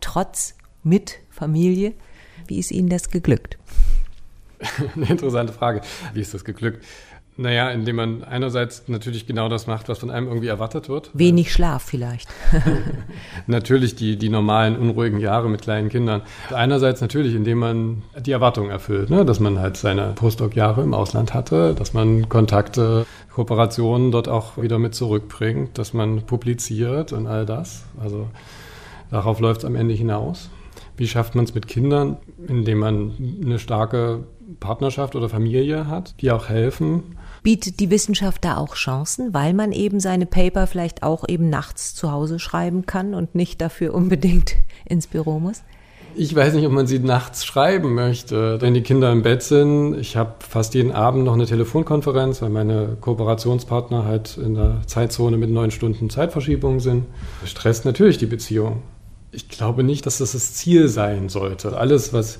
trotz, 0.00 0.54
mit 0.82 1.18
Familie. 1.30 1.92
Wie 2.46 2.58
ist 2.58 2.70
Ihnen 2.70 2.88
das 2.88 3.10
geglückt? 3.10 3.58
Eine 4.94 5.06
interessante 5.06 5.52
Frage. 5.52 5.80
Wie 6.14 6.20
ist 6.20 6.32
das 6.32 6.44
geglückt? 6.44 6.84
Naja, 7.38 7.70
indem 7.70 7.96
man 7.96 8.24
einerseits 8.24 8.88
natürlich 8.88 9.26
genau 9.26 9.50
das 9.50 9.66
macht, 9.66 9.90
was 9.90 9.98
von 9.98 10.10
einem 10.10 10.26
irgendwie 10.26 10.46
erwartet 10.46 10.88
wird. 10.88 11.10
Wenig 11.12 11.52
Schlaf 11.52 11.82
vielleicht. 11.82 12.30
natürlich 13.46 13.94
die, 13.94 14.16
die 14.16 14.30
normalen 14.30 14.74
unruhigen 14.78 15.20
Jahre 15.20 15.50
mit 15.50 15.60
kleinen 15.60 15.90
Kindern. 15.90 16.22
Einerseits 16.50 17.02
natürlich, 17.02 17.34
indem 17.34 17.58
man 17.58 18.02
die 18.18 18.32
Erwartungen 18.32 18.70
erfüllt, 18.70 19.10
ne? 19.10 19.26
dass 19.26 19.38
man 19.38 19.58
halt 19.58 19.76
seine 19.76 20.12
Postdoc-Jahre 20.14 20.82
im 20.82 20.94
Ausland 20.94 21.34
hatte, 21.34 21.74
dass 21.74 21.92
man 21.92 22.30
Kontakte, 22.30 23.04
Kooperationen 23.34 24.12
dort 24.12 24.28
auch 24.28 24.56
wieder 24.56 24.78
mit 24.78 24.94
zurückbringt, 24.94 25.76
dass 25.76 25.92
man 25.92 26.22
publiziert 26.22 27.12
und 27.12 27.26
all 27.26 27.44
das. 27.44 27.84
Also 28.00 28.28
Darauf 29.10 29.40
läuft 29.40 29.60
es 29.60 29.64
am 29.64 29.76
Ende 29.76 29.94
hinaus. 29.94 30.50
Wie 30.96 31.06
schafft 31.06 31.34
man 31.34 31.44
es 31.44 31.54
mit 31.54 31.68
Kindern, 31.68 32.16
indem 32.48 32.78
man 32.78 33.12
eine 33.44 33.58
starke 33.58 34.24
Partnerschaft 34.60 35.14
oder 35.14 35.28
Familie 35.28 35.88
hat, 35.88 36.14
die 36.20 36.30
auch 36.30 36.48
helfen? 36.48 37.16
Bietet 37.42 37.80
die 37.80 37.90
Wissenschaft 37.90 38.44
da 38.44 38.56
auch 38.56 38.74
Chancen, 38.74 39.34
weil 39.34 39.52
man 39.52 39.72
eben 39.72 40.00
seine 40.00 40.26
Paper 40.26 40.66
vielleicht 40.66 41.02
auch 41.02 41.28
eben 41.28 41.50
nachts 41.50 41.94
zu 41.94 42.10
Hause 42.10 42.38
schreiben 42.38 42.86
kann 42.86 43.14
und 43.14 43.34
nicht 43.34 43.60
dafür 43.60 43.94
unbedingt 43.94 44.54
ins 44.84 45.06
Büro 45.06 45.38
muss? 45.38 45.62
Ich 46.18 46.34
weiß 46.34 46.54
nicht, 46.54 46.64
ob 46.66 46.72
man 46.72 46.86
sie 46.86 46.98
nachts 46.98 47.44
schreiben 47.44 47.94
möchte. 47.94 48.58
Wenn 48.62 48.72
die 48.72 48.80
Kinder 48.80 49.12
im 49.12 49.22
Bett 49.22 49.42
sind, 49.42 49.98
ich 49.98 50.16
habe 50.16 50.36
fast 50.38 50.72
jeden 50.72 50.92
Abend 50.92 51.24
noch 51.24 51.34
eine 51.34 51.44
Telefonkonferenz, 51.44 52.40
weil 52.40 52.48
meine 52.48 52.96
Kooperationspartner 53.02 54.06
halt 54.06 54.38
in 54.38 54.54
der 54.54 54.80
Zeitzone 54.86 55.36
mit 55.36 55.50
neun 55.50 55.70
Stunden 55.70 56.08
Zeitverschiebung 56.08 56.80
sind. 56.80 57.04
Das 57.42 57.50
stresst 57.50 57.84
natürlich 57.84 58.16
die 58.16 58.24
Beziehung 58.24 58.80
ich 59.36 59.48
glaube 59.48 59.82
nicht, 59.82 60.06
dass 60.06 60.18
das 60.18 60.32
das 60.32 60.54
Ziel 60.54 60.88
sein 60.88 61.28
sollte. 61.28 61.76
Alles, 61.76 62.12
was 62.12 62.38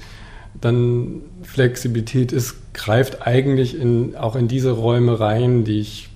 dann 0.60 1.22
Flexibilität 1.42 2.32
ist, 2.32 2.56
greift 2.72 3.26
eigentlich 3.26 3.78
in, 3.78 4.16
auch 4.16 4.36
in 4.36 4.48
diese 4.48 4.70
Räume 4.70 5.20
rein, 5.20 5.64
die 5.64 5.80
ich 5.80 6.08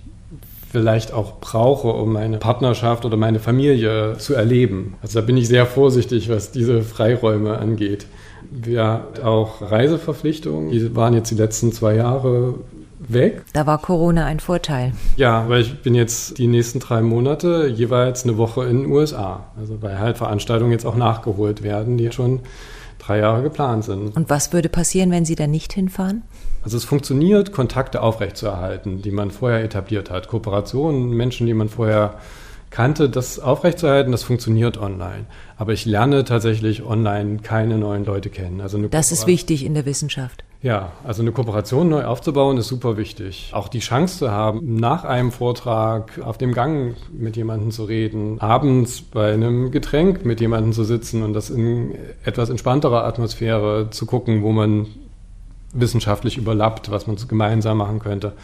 vielleicht 0.70 1.12
auch 1.12 1.40
brauche, 1.40 1.88
um 1.88 2.12
meine 2.12 2.38
Partnerschaft 2.38 3.04
oder 3.04 3.16
meine 3.16 3.40
Familie 3.40 4.16
zu 4.18 4.34
erleben. 4.34 4.94
Also 5.02 5.20
da 5.20 5.26
bin 5.26 5.36
ich 5.36 5.48
sehr 5.48 5.66
vorsichtig, 5.66 6.28
was 6.28 6.52
diese 6.52 6.82
Freiräume 6.82 7.58
angeht. 7.58 8.06
Wir 8.50 9.08
auch 9.22 9.60
Reiseverpflichtungen, 9.60 10.70
die 10.70 10.96
waren 10.96 11.14
jetzt 11.14 11.30
die 11.30 11.36
letzten 11.36 11.72
zwei 11.72 11.96
Jahre 11.96 12.54
weg. 13.08 13.42
Da 13.52 13.66
war 13.66 13.78
Corona 13.78 14.26
ein 14.26 14.40
Vorteil. 14.40 14.92
Ja, 15.16 15.48
weil 15.48 15.62
ich 15.62 15.82
bin 15.82 15.94
jetzt 15.94 16.38
die 16.38 16.46
nächsten 16.46 16.80
drei 16.80 17.02
Monate 17.02 17.66
jeweils 17.66 18.24
eine 18.24 18.36
Woche 18.36 18.64
in 18.66 18.82
den 18.82 18.92
USA. 18.92 19.46
Also 19.58 19.82
weil 19.82 19.98
halt 19.98 20.18
Veranstaltungen 20.18 20.72
jetzt 20.72 20.86
auch 20.86 20.96
nachgeholt 20.96 21.62
werden, 21.62 21.96
die 21.96 22.12
schon 22.12 22.40
drei 22.98 23.18
Jahre 23.18 23.42
geplant 23.42 23.84
sind. 23.84 24.14
Und 24.14 24.30
was 24.30 24.52
würde 24.52 24.68
passieren, 24.68 25.10
wenn 25.10 25.24
Sie 25.24 25.34
da 25.34 25.46
nicht 25.46 25.72
hinfahren? 25.72 26.22
Also 26.62 26.76
es 26.76 26.84
funktioniert, 26.84 27.52
Kontakte 27.52 28.02
aufrechtzuerhalten, 28.02 29.00
die 29.02 29.10
man 29.10 29.30
vorher 29.30 29.64
etabliert 29.64 30.10
hat. 30.10 30.28
Kooperationen, 30.28 31.10
Menschen, 31.10 31.46
die 31.46 31.54
man 31.54 31.70
vorher 31.70 32.16
kannte, 32.68 33.08
das 33.08 33.38
aufrechtzuerhalten, 33.38 34.12
das 34.12 34.22
funktioniert 34.22 34.78
online. 34.78 35.24
Aber 35.56 35.72
ich 35.72 35.86
lerne 35.86 36.24
tatsächlich 36.24 36.84
online 36.84 37.38
keine 37.38 37.78
neuen 37.78 38.04
Leute 38.04 38.28
kennen. 38.28 38.60
Also 38.60 38.78
das 38.88 39.10
ist 39.10 39.26
wichtig 39.26 39.64
in 39.64 39.74
der 39.74 39.86
Wissenschaft. 39.86 40.44
Ja, 40.62 40.92
also 41.04 41.22
eine 41.22 41.32
Kooperation 41.32 41.88
neu 41.88 42.04
aufzubauen 42.04 42.58
ist 42.58 42.68
super 42.68 42.98
wichtig. 42.98 43.50
Auch 43.54 43.68
die 43.68 43.78
Chance 43.78 44.18
zu 44.18 44.30
haben, 44.30 44.76
nach 44.76 45.04
einem 45.04 45.32
Vortrag 45.32 46.20
auf 46.22 46.36
dem 46.36 46.52
Gang 46.52 46.96
mit 47.12 47.36
jemandem 47.36 47.70
zu 47.70 47.84
reden, 47.84 48.38
abends 48.40 49.00
bei 49.00 49.32
einem 49.32 49.70
Getränk 49.70 50.26
mit 50.26 50.40
jemandem 50.40 50.74
zu 50.74 50.84
sitzen 50.84 51.22
und 51.22 51.32
das 51.32 51.48
in 51.48 51.94
etwas 52.24 52.50
entspannterer 52.50 53.04
Atmosphäre 53.04 53.88
zu 53.90 54.04
gucken, 54.04 54.42
wo 54.42 54.52
man 54.52 54.86
wissenschaftlich 55.72 56.36
überlappt, 56.36 56.90
was 56.90 57.06
man 57.06 57.16
gemeinsam 57.16 57.78
machen 57.78 57.98
könnte. 57.98 58.34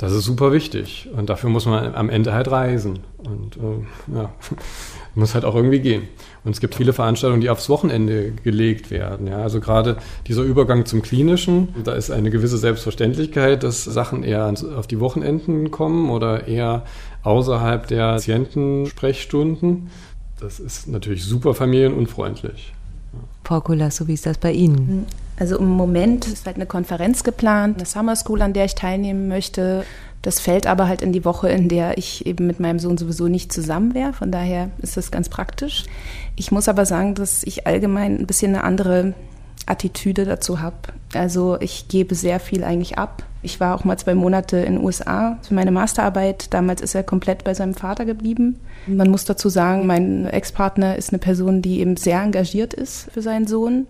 Das 0.00 0.12
ist 0.12 0.24
super 0.24 0.50
wichtig 0.50 1.10
und 1.14 1.28
dafür 1.28 1.50
muss 1.50 1.66
man 1.66 1.94
am 1.94 2.08
Ende 2.08 2.32
halt 2.32 2.50
reisen 2.50 3.00
und 3.18 3.58
äh, 3.58 4.16
ja, 4.16 4.32
muss 5.14 5.34
halt 5.34 5.44
auch 5.44 5.54
irgendwie 5.54 5.80
gehen. 5.80 6.08
Und 6.42 6.52
es 6.52 6.60
gibt 6.60 6.74
viele 6.74 6.94
Veranstaltungen, 6.94 7.42
die 7.42 7.50
aufs 7.50 7.68
Wochenende 7.68 8.32
gelegt 8.42 8.90
werden. 8.90 9.26
Ja, 9.26 9.42
also 9.42 9.60
gerade 9.60 9.98
dieser 10.26 10.40
Übergang 10.40 10.86
zum 10.86 11.02
Klinischen, 11.02 11.74
da 11.84 11.92
ist 11.92 12.10
eine 12.10 12.30
gewisse 12.30 12.56
Selbstverständlichkeit, 12.56 13.62
dass 13.62 13.84
Sachen 13.84 14.24
eher 14.24 14.50
auf 14.74 14.86
die 14.86 15.00
Wochenenden 15.00 15.70
kommen 15.70 16.08
oder 16.08 16.48
eher 16.48 16.86
außerhalb 17.22 17.86
der 17.86 18.12
Patientensprechstunden. 18.12 19.90
Das 20.40 20.60
ist 20.60 20.88
natürlich 20.88 21.24
super 21.24 21.52
familienunfreundlich. 21.52 22.72
Frau 23.44 23.60
Kulasso, 23.60 24.08
wie 24.08 24.14
ist 24.14 24.24
das 24.24 24.38
bei 24.38 24.52
Ihnen? 24.52 25.04
Also 25.40 25.58
im 25.58 25.68
Moment 25.68 26.26
ist 26.28 26.44
halt 26.44 26.56
eine 26.56 26.66
Konferenz 26.66 27.24
geplant, 27.24 27.78
eine 27.78 27.86
Summer 27.86 28.14
School, 28.14 28.42
an 28.42 28.52
der 28.52 28.66
ich 28.66 28.74
teilnehmen 28.74 29.26
möchte. 29.26 29.84
Das 30.20 30.38
fällt 30.38 30.66
aber 30.66 30.86
halt 30.86 31.00
in 31.00 31.14
die 31.14 31.24
Woche, 31.24 31.48
in 31.48 31.70
der 31.70 31.96
ich 31.96 32.26
eben 32.26 32.46
mit 32.46 32.60
meinem 32.60 32.78
Sohn 32.78 32.98
sowieso 32.98 33.26
nicht 33.26 33.50
zusammen 33.50 33.94
wäre. 33.94 34.12
Von 34.12 34.30
daher 34.30 34.70
ist 34.82 34.98
das 34.98 35.10
ganz 35.10 35.30
praktisch. 35.30 35.84
Ich 36.36 36.52
muss 36.52 36.68
aber 36.68 36.84
sagen, 36.84 37.14
dass 37.14 37.42
ich 37.42 37.66
allgemein 37.66 38.18
ein 38.18 38.26
bisschen 38.26 38.54
eine 38.54 38.64
andere 38.64 39.14
Attitüde 39.64 40.26
dazu 40.26 40.60
habe. 40.60 40.76
Also 41.14 41.58
ich 41.58 41.88
gebe 41.88 42.14
sehr 42.14 42.38
viel 42.38 42.62
eigentlich 42.62 42.98
ab. 42.98 43.22
Ich 43.40 43.60
war 43.60 43.74
auch 43.74 43.84
mal 43.84 43.96
zwei 43.96 44.14
Monate 44.14 44.58
in 44.58 44.74
den 44.74 44.84
USA 44.84 45.38
für 45.40 45.54
meine 45.54 45.70
Masterarbeit. 45.70 46.52
Damals 46.52 46.82
ist 46.82 46.94
er 46.94 47.02
komplett 47.02 47.44
bei 47.44 47.54
seinem 47.54 47.72
Vater 47.72 48.04
geblieben. 48.04 48.60
Man 48.86 49.10
muss 49.10 49.24
dazu 49.24 49.48
sagen, 49.48 49.86
mein 49.86 50.26
Ex-Partner 50.26 50.96
ist 50.96 51.14
eine 51.14 51.18
Person, 51.18 51.62
die 51.62 51.80
eben 51.80 51.96
sehr 51.96 52.20
engagiert 52.20 52.74
ist 52.74 53.10
für 53.10 53.22
seinen 53.22 53.46
Sohn 53.46 53.86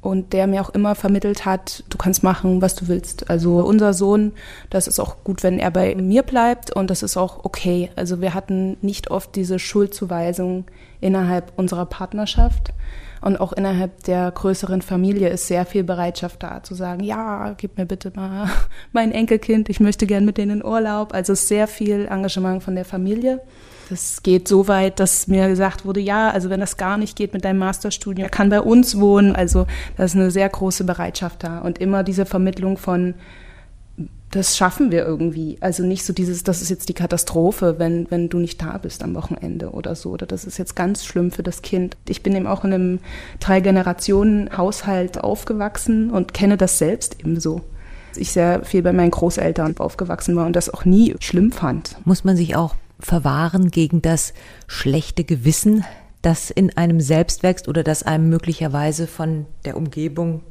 und 0.00 0.32
der 0.32 0.46
mir 0.46 0.60
auch 0.60 0.70
immer 0.70 0.94
vermittelt 0.94 1.44
hat, 1.44 1.82
du 1.90 1.98
kannst 1.98 2.22
machen, 2.22 2.62
was 2.62 2.74
du 2.74 2.88
willst. 2.88 3.30
Also 3.30 3.58
unser 3.58 3.92
Sohn, 3.94 4.32
das 4.70 4.86
ist 4.86 5.00
auch 5.00 5.24
gut, 5.24 5.42
wenn 5.42 5.58
er 5.58 5.70
bei 5.70 5.94
mir 5.96 6.22
bleibt 6.22 6.70
und 6.74 6.88
das 6.88 7.02
ist 7.02 7.16
auch 7.16 7.44
okay. 7.44 7.90
Also 7.96 8.20
wir 8.20 8.34
hatten 8.34 8.76
nicht 8.80 9.10
oft 9.10 9.34
diese 9.34 9.58
Schuldzuweisung 9.58 10.64
innerhalb 11.00 11.52
unserer 11.56 11.86
Partnerschaft 11.86 12.72
und 13.20 13.40
auch 13.40 13.52
innerhalb 13.52 14.04
der 14.04 14.30
größeren 14.30 14.82
Familie 14.82 15.28
ist 15.28 15.46
sehr 15.46 15.66
viel 15.66 15.84
Bereitschaft 15.84 16.42
da 16.42 16.62
zu 16.62 16.74
sagen, 16.74 17.02
ja, 17.02 17.54
gib 17.56 17.78
mir 17.78 17.86
bitte 17.86 18.12
mal 18.14 18.48
mein 18.92 19.12
Enkelkind, 19.12 19.68
ich 19.68 19.80
möchte 19.80 20.06
gern 20.06 20.24
mit 20.24 20.38
denen 20.38 20.60
in 20.60 20.64
Urlaub. 20.64 21.14
Also 21.14 21.34
sehr 21.34 21.66
viel 21.66 22.06
Engagement 22.06 22.62
von 22.62 22.74
der 22.74 22.84
Familie. 22.84 23.40
Das 23.90 24.22
geht 24.22 24.48
so 24.48 24.68
weit, 24.68 25.00
dass 25.00 25.28
mir 25.28 25.48
gesagt 25.48 25.86
wurde, 25.86 26.00
ja, 26.00 26.30
also 26.30 26.50
wenn 26.50 26.60
das 26.60 26.76
gar 26.76 26.98
nicht 26.98 27.16
geht 27.16 27.32
mit 27.32 27.44
deinem 27.44 27.58
Masterstudium, 27.58 28.26
er 28.26 28.30
kann 28.30 28.50
bei 28.50 28.60
uns 28.60 29.00
wohnen. 29.00 29.34
Also 29.34 29.66
da 29.96 30.04
ist 30.04 30.14
eine 30.14 30.30
sehr 30.30 30.48
große 30.48 30.84
Bereitschaft 30.84 31.42
da 31.42 31.60
und 31.60 31.78
immer 31.78 32.02
diese 32.02 32.26
Vermittlung 32.26 32.76
von 32.76 33.14
das 34.30 34.56
schaffen 34.56 34.90
wir 34.90 35.04
irgendwie. 35.06 35.56
Also 35.60 35.82
nicht 35.82 36.04
so 36.04 36.12
dieses, 36.12 36.44
das 36.44 36.60
ist 36.60 36.68
jetzt 36.68 36.88
die 36.88 36.94
Katastrophe, 36.94 37.78
wenn, 37.78 38.10
wenn 38.10 38.28
du 38.28 38.38
nicht 38.38 38.60
da 38.60 38.78
bist 38.78 39.02
am 39.02 39.14
Wochenende 39.14 39.70
oder 39.70 39.94
so. 39.94 40.10
Oder 40.10 40.26
das 40.26 40.44
ist 40.44 40.58
jetzt 40.58 40.76
ganz 40.76 41.04
schlimm 41.04 41.30
für 41.30 41.42
das 41.42 41.62
Kind. 41.62 41.96
Ich 42.08 42.22
bin 42.22 42.36
eben 42.36 42.46
auch 42.46 42.64
in 42.64 42.72
einem 42.72 42.98
Drei-Generationen-Haushalt 43.40 45.22
aufgewachsen 45.22 46.10
und 46.10 46.34
kenne 46.34 46.56
das 46.56 46.78
selbst 46.78 47.20
ebenso. 47.20 47.62
Ich 48.16 48.32
sehr 48.32 48.64
viel 48.64 48.82
bei 48.82 48.92
meinen 48.92 49.10
Großeltern 49.10 49.76
aufgewachsen 49.78 50.36
war 50.36 50.46
und 50.46 50.56
das 50.56 50.72
auch 50.72 50.84
nie 50.84 51.14
schlimm 51.20 51.52
fand. 51.52 51.96
Muss 52.04 52.24
man 52.24 52.36
sich 52.36 52.56
auch 52.56 52.74
verwahren 53.00 53.70
gegen 53.70 54.02
das 54.02 54.34
schlechte 54.66 55.24
Gewissen, 55.24 55.84
das 56.20 56.50
in 56.50 56.76
einem 56.76 57.00
selbst 57.00 57.42
wächst 57.42 57.68
oder 57.68 57.84
das 57.84 58.02
einem 58.02 58.28
möglicherweise 58.28 59.06
von 59.06 59.46
der 59.64 59.76
Umgebung 59.76 60.42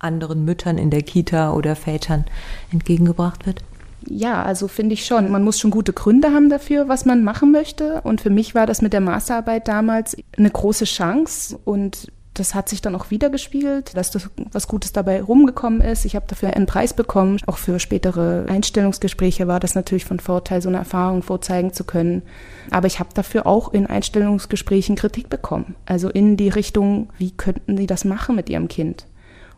anderen 0.00 0.44
Müttern 0.44 0.78
in 0.78 0.90
der 0.90 1.02
Kita 1.02 1.52
oder 1.52 1.76
Vätern 1.76 2.24
entgegengebracht 2.72 3.46
wird? 3.46 3.62
Ja, 4.06 4.42
also 4.42 4.68
finde 4.68 4.94
ich 4.94 5.04
schon. 5.04 5.30
Man 5.30 5.44
muss 5.44 5.58
schon 5.58 5.70
gute 5.70 5.92
Gründe 5.92 6.32
haben 6.32 6.48
dafür, 6.48 6.88
was 6.88 7.04
man 7.04 7.22
machen 7.22 7.52
möchte. 7.52 8.00
Und 8.02 8.20
für 8.20 8.30
mich 8.30 8.54
war 8.54 8.66
das 8.66 8.82
mit 8.82 8.92
der 8.92 9.00
Masterarbeit 9.00 9.68
damals 9.68 10.16
eine 10.36 10.50
große 10.50 10.84
Chance. 10.84 11.58
Und 11.64 12.10
das 12.34 12.54
hat 12.54 12.68
sich 12.68 12.80
dann 12.80 12.94
auch 12.94 13.10
wiedergespiegelt, 13.10 13.96
dass 13.96 14.10
das 14.10 14.30
was 14.52 14.68
Gutes 14.68 14.92
dabei 14.92 15.20
rumgekommen 15.20 15.80
ist. 15.80 16.04
Ich 16.04 16.16
habe 16.16 16.26
dafür 16.28 16.54
einen 16.54 16.66
Preis 16.66 16.94
bekommen. 16.94 17.38
Auch 17.46 17.58
für 17.58 17.78
spätere 17.78 18.46
Einstellungsgespräche 18.48 19.46
war 19.46 19.60
das 19.60 19.74
natürlich 19.74 20.04
von 20.04 20.20
Vorteil, 20.20 20.62
so 20.62 20.68
eine 20.68 20.78
Erfahrung 20.78 21.22
vorzeigen 21.22 21.72
zu 21.72 21.84
können. 21.84 22.22
Aber 22.70 22.86
ich 22.86 23.00
habe 23.00 23.10
dafür 23.12 23.46
auch 23.46 23.72
in 23.72 23.86
Einstellungsgesprächen 23.86 24.96
Kritik 24.96 25.28
bekommen. 25.28 25.74
Also 25.84 26.08
in 26.08 26.36
die 26.36 26.48
Richtung, 26.48 27.10
wie 27.18 27.32
könnten 27.32 27.76
Sie 27.76 27.86
das 27.86 28.04
machen 28.04 28.36
mit 28.36 28.48
Ihrem 28.48 28.68
Kind? 28.68 29.06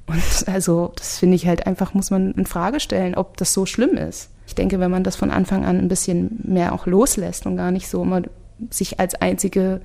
Und 0.06 0.48
also, 0.48 0.92
das 0.96 1.18
finde 1.18 1.36
ich 1.36 1.46
halt 1.46 1.66
einfach, 1.66 1.94
muss 1.94 2.10
man 2.10 2.32
in 2.32 2.46
Frage 2.46 2.80
stellen, 2.80 3.14
ob 3.14 3.36
das 3.36 3.52
so 3.52 3.66
schlimm 3.66 3.96
ist. 3.96 4.30
Ich 4.46 4.54
denke, 4.54 4.80
wenn 4.80 4.90
man 4.90 5.04
das 5.04 5.16
von 5.16 5.30
Anfang 5.30 5.64
an 5.64 5.78
ein 5.78 5.88
bisschen 5.88 6.40
mehr 6.42 6.72
auch 6.72 6.86
loslässt 6.86 7.46
und 7.46 7.56
gar 7.56 7.70
nicht 7.70 7.88
so 7.88 8.02
immer 8.02 8.22
sich 8.70 9.00
als 9.00 9.14
einzige 9.14 9.80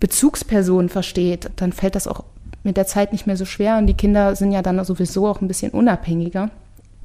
Bezugsperson 0.00 0.88
versteht, 0.88 1.50
dann 1.56 1.72
fällt 1.72 1.94
das 1.94 2.06
auch 2.06 2.24
mit 2.62 2.76
der 2.76 2.86
Zeit 2.86 3.12
nicht 3.12 3.26
mehr 3.26 3.36
so 3.36 3.44
schwer 3.44 3.78
und 3.78 3.86
die 3.86 3.94
Kinder 3.94 4.36
sind 4.36 4.52
ja 4.52 4.62
dann 4.62 4.82
sowieso 4.84 5.26
auch 5.26 5.40
ein 5.40 5.48
bisschen 5.48 5.72
unabhängiger. 5.72 6.50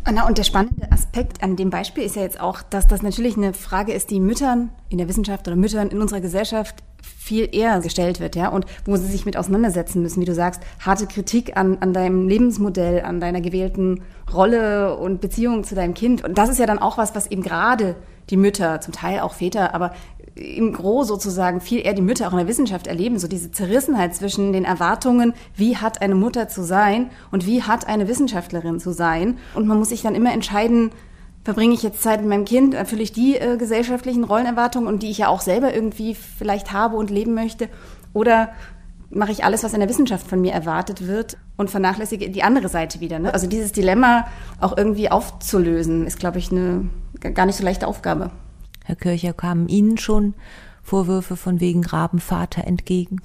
Na, 0.10 0.26
und 0.26 0.38
der 0.38 0.44
spannende 0.44 0.90
Aspekt 0.92 1.44
an 1.44 1.58
dem 1.58 1.70
Beispiel 1.70 2.04
ist 2.04 2.16
ja 2.16 2.22
jetzt 2.22 2.40
auch, 2.40 2.62
dass 2.62 2.88
das 2.88 3.02
natürlich 3.02 3.36
eine 3.36 3.54
Frage 3.54 3.92
ist, 3.92 4.10
die 4.10 4.22
Müttern 4.22 4.70
in 4.90 5.00
der 5.00 5.10
Wissenschaft 5.10 5.48
oder 5.48 5.58
Müttern 5.58 5.90
in 5.90 6.02
unserer 6.02 6.22
Gesellschaft 6.22 6.76
viel 7.18 7.50
eher 7.52 7.80
gestellt 7.82 8.20
wird, 8.20 8.36
ja, 8.36 8.50
und 8.50 8.66
wo 8.86 8.96
sie 8.96 9.08
sich 9.08 9.26
mit 9.26 9.38
auseinandersetzen 9.38 10.02
müssen, 10.02 10.22
wie 10.22 10.26
du 10.26 10.34
sagst, 10.34 10.62
harte 10.80 11.08
Kritik 11.08 11.58
an, 11.58 11.78
an 11.80 11.94
deinem 11.94 12.28
Lebensmodell, 12.28 13.02
an 13.02 13.20
deiner 13.20 13.42
gewählten 13.42 14.02
Rolle 14.34 14.98
und 14.98 15.22
Beziehung 15.22 15.64
zu 15.64 15.76
deinem 15.76 15.94
Kind. 15.94 16.24
Und 16.24 16.38
das 16.38 16.50
ist 16.50 16.60
ja 16.60 16.66
dann 16.66 16.80
auch 16.80 16.98
was, 16.98 17.16
was 17.16 17.28
eben 17.28 17.42
gerade 17.42 17.96
die 18.30 18.38
Mütter, 18.38 18.82
zum 18.82 18.94
Teil 18.94 19.22
auch 19.22 19.34
Väter, 19.34 19.74
aber 19.74 19.94
im 20.36 20.74
Gros 20.74 21.08
sozusagen 21.08 21.62
viel 21.62 21.86
eher 21.86 21.94
die 21.94 22.02
Mütter 22.02 22.28
auch 22.28 22.32
in 22.32 22.38
der 22.38 22.48
Wissenschaft 22.48 22.88
erleben, 22.88 23.18
so 23.20 23.28
diese 23.28 23.52
Zerrissenheit 23.52 24.16
zwischen 24.16 24.54
den 24.54 24.66
Erwartungen, 24.66 25.34
wie 25.56 25.78
hat 25.78 26.02
eine 26.02 26.16
Mutter 26.16 26.48
zu 26.48 26.64
sein 26.64 27.10
und 27.32 27.46
wie 27.46 27.64
hat 27.64 27.88
eine 27.88 28.08
Wissenschaftlerin 28.08 28.80
zu 28.80 28.92
sein. 28.92 29.38
Und 29.56 29.68
man 29.68 29.80
muss 29.80 29.90
sich 29.90 30.04
dann 30.04 30.16
immer 30.16 30.34
entscheiden, 30.34 30.92
verbringe 31.48 31.74
ich 31.74 31.82
jetzt 31.82 32.04
Zeit 32.04 32.20
mit 32.20 32.28
meinem 32.28 32.44
Kind, 32.44 32.74
erfülle 32.74 33.04
ich 33.04 33.14
die 33.14 33.38
äh, 33.38 33.56
gesellschaftlichen 33.56 34.26
Rollenerwartungen 34.26 34.86
und 34.86 35.02
die 35.02 35.10
ich 35.10 35.20
ja 35.20 35.30
auch 35.30 35.40
selber 35.40 35.74
irgendwie 35.74 36.14
vielleicht 36.14 36.74
habe 36.74 36.98
und 36.98 37.10
leben 37.10 37.36
möchte, 37.36 37.70
oder 38.12 38.50
mache 39.10 39.32
ich 39.32 39.46
alles, 39.46 39.64
was 39.64 39.74
in 39.74 39.80
der 39.80 39.88
Wissenschaft 39.88 40.28
von 40.28 40.42
mir 40.42 40.52
erwartet 40.52 41.08
wird 41.08 41.38
und 41.56 41.70
vernachlässige 41.70 42.30
die 42.30 42.44
andere 42.44 42.68
Seite 42.68 43.00
wieder. 43.00 43.20
Ne? 43.20 43.34
Also 43.34 43.48
dieses 43.48 43.72
Dilemma 43.72 44.28
auch 44.60 44.76
irgendwie 44.76 45.10
aufzulösen, 45.10 46.06
ist, 46.06 46.20
glaube 46.20 46.38
ich, 46.38 46.52
eine 46.52 46.90
gar 47.22 47.46
nicht 47.46 47.56
so 47.56 47.64
leichte 47.64 47.88
Aufgabe. 47.88 48.32
Herr 48.84 48.98
Kircher, 48.98 49.32
kamen 49.32 49.70
Ihnen 49.70 49.98
schon 49.98 50.34
Vorwürfe 50.84 51.38
von 51.38 51.62
wegen 51.62 51.86
Rabenvater 51.86 52.66
entgegen? 52.66 53.22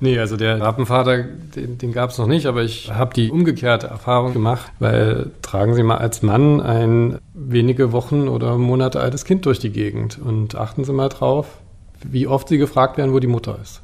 Nee, 0.00 0.18
also 0.18 0.36
der 0.36 0.60
Rabenvater, 0.60 1.24
den, 1.24 1.76
den 1.76 1.92
gab 1.92 2.10
es 2.10 2.18
noch 2.18 2.28
nicht, 2.28 2.46
aber 2.46 2.62
ich 2.62 2.92
habe 2.92 3.12
die 3.14 3.30
umgekehrte 3.30 3.88
Erfahrung 3.88 4.32
gemacht, 4.32 4.70
weil 4.78 5.32
tragen 5.42 5.74
Sie 5.74 5.82
mal 5.82 5.98
als 5.98 6.22
Mann 6.22 6.60
ein 6.60 7.18
wenige 7.34 7.90
Wochen 7.90 8.28
oder 8.28 8.56
Monate 8.58 9.00
altes 9.00 9.24
Kind 9.24 9.44
durch 9.44 9.58
die 9.58 9.70
Gegend 9.70 10.18
und 10.24 10.54
achten 10.54 10.84
Sie 10.84 10.92
mal 10.92 11.08
drauf, 11.08 11.58
wie 12.04 12.28
oft 12.28 12.48
Sie 12.48 12.58
gefragt 12.58 12.96
werden, 12.96 13.12
wo 13.12 13.18
die 13.18 13.26
Mutter 13.26 13.58
ist. 13.60 13.82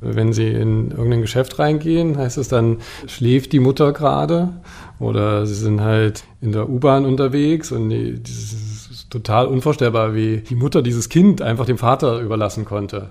Wenn 0.00 0.32
Sie 0.32 0.48
in 0.48 0.92
irgendein 0.92 1.20
Geschäft 1.20 1.58
reingehen, 1.58 2.16
heißt 2.16 2.38
es 2.38 2.48
dann, 2.48 2.78
schläft 3.06 3.52
die 3.52 3.60
Mutter 3.60 3.92
gerade? 3.92 4.48
Oder 4.98 5.44
Sie 5.44 5.54
sind 5.54 5.82
halt 5.82 6.24
in 6.40 6.52
der 6.52 6.70
U-Bahn 6.70 7.04
unterwegs 7.04 7.70
und 7.70 7.90
die, 7.90 8.18
dieses 8.18 9.06
total 9.10 9.46
unvorstellbar, 9.46 10.14
wie 10.14 10.38
die 10.38 10.54
Mutter 10.54 10.80
dieses 10.80 11.10
Kind 11.10 11.42
einfach 11.42 11.66
dem 11.66 11.76
Vater 11.76 12.20
überlassen 12.20 12.64
konnte. 12.64 13.10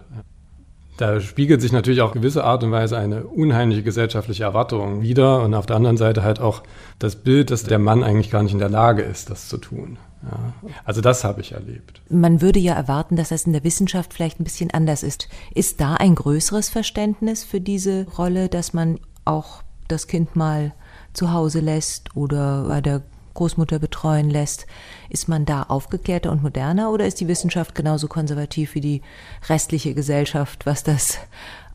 Da 0.99 1.21
spiegelt 1.21 1.61
sich 1.61 1.71
natürlich 1.71 2.01
auch 2.01 2.11
gewisse 2.11 2.43
Art 2.43 2.61
und 2.61 2.73
Weise 2.73 2.97
eine 2.97 3.23
unheimliche 3.23 3.83
gesellschaftliche 3.83 4.43
Erwartung 4.43 5.01
wider 5.01 5.41
und 5.43 5.53
auf 5.53 5.65
der 5.65 5.77
anderen 5.77 5.95
Seite 5.95 6.23
halt 6.23 6.41
auch 6.41 6.61
das 6.99 7.15
Bild, 7.15 7.51
dass 7.51 7.63
der 7.63 7.79
Mann 7.79 8.03
eigentlich 8.03 8.29
gar 8.29 8.43
nicht 8.43 8.51
in 8.51 8.59
der 8.59 8.67
Lage 8.67 9.01
ist, 9.01 9.29
das 9.29 9.47
zu 9.47 9.59
tun. 9.59 9.97
Ja, 10.23 10.53
also 10.83 10.99
das 10.99 11.23
habe 11.23 11.39
ich 11.39 11.53
erlebt. 11.53 12.01
Man 12.09 12.41
würde 12.41 12.59
ja 12.59 12.73
erwarten, 12.73 13.15
dass 13.15 13.29
das 13.29 13.45
in 13.45 13.53
der 13.53 13.63
Wissenschaft 13.63 14.13
vielleicht 14.13 14.41
ein 14.41 14.43
bisschen 14.43 14.71
anders 14.71 15.03
ist. 15.03 15.29
Ist 15.55 15.79
da 15.79 15.93
ein 15.93 16.15
größeres 16.15 16.67
Verständnis 16.67 17.45
für 17.45 17.61
diese 17.61 18.05
Rolle, 18.17 18.49
dass 18.49 18.73
man 18.73 18.99
auch 19.23 19.63
das 19.87 20.07
Kind 20.07 20.35
mal 20.35 20.73
zu 21.13 21.31
Hause 21.31 21.61
lässt 21.61 22.13
oder 22.17 22.65
bei 22.67 22.81
der 22.81 23.03
Großmutter 23.39 23.79
betreuen 23.79 24.29
lässt. 24.29 24.67
Ist 25.09 25.29
man 25.29 25.45
da 25.45 25.63
aufgeklärter 25.63 26.29
und 26.29 26.43
moderner 26.43 26.91
oder 26.91 27.07
ist 27.07 27.21
die 27.21 27.29
Wissenschaft 27.29 27.73
genauso 27.73 28.09
konservativ 28.09 28.75
wie 28.75 28.81
die 28.81 29.01
restliche 29.47 29.93
Gesellschaft, 29.93 30.65
was 30.65 30.83
das 30.83 31.19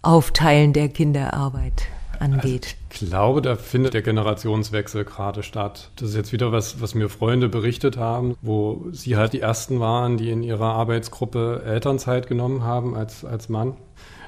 Aufteilen 0.03 0.75
der 0.75 0.91
Kinderarbeit 0.91 1.85
angeht? 2.21 2.77
Also 2.91 3.07
ich 3.07 3.09
glaube, 3.09 3.41
da 3.41 3.57
findet 3.57 3.95
der 3.95 4.03
Generationswechsel 4.03 5.07
gerade 5.07 5.43
statt. 5.43 5.91
Das 5.97 6.11
ist 6.11 6.17
jetzt 6.17 6.33
wieder 6.35 6.53
was, 6.53 6.83
was 6.83 6.95
mir 6.95 7.09
Freunde 7.09 7.49
berichtet 7.49 7.97
haben, 7.97 8.37
wo 8.43 8.85
sie 8.93 9.17
halt 9.17 9.33
die 9.33 9.41
ersten 9.41 9.81
waren, 9.81 10.19
die 10.19 10.31
in 10.31 10.43
ihrer 10.43 10.75
Arbeitsgruppe 10.75 11.63
Elternzeit 11.65 12.27
genommen 12.27 12.63
haben 12.63 12.95
als, 12.95 13.25
als 13.25 13.49
Mann 13.49 13.75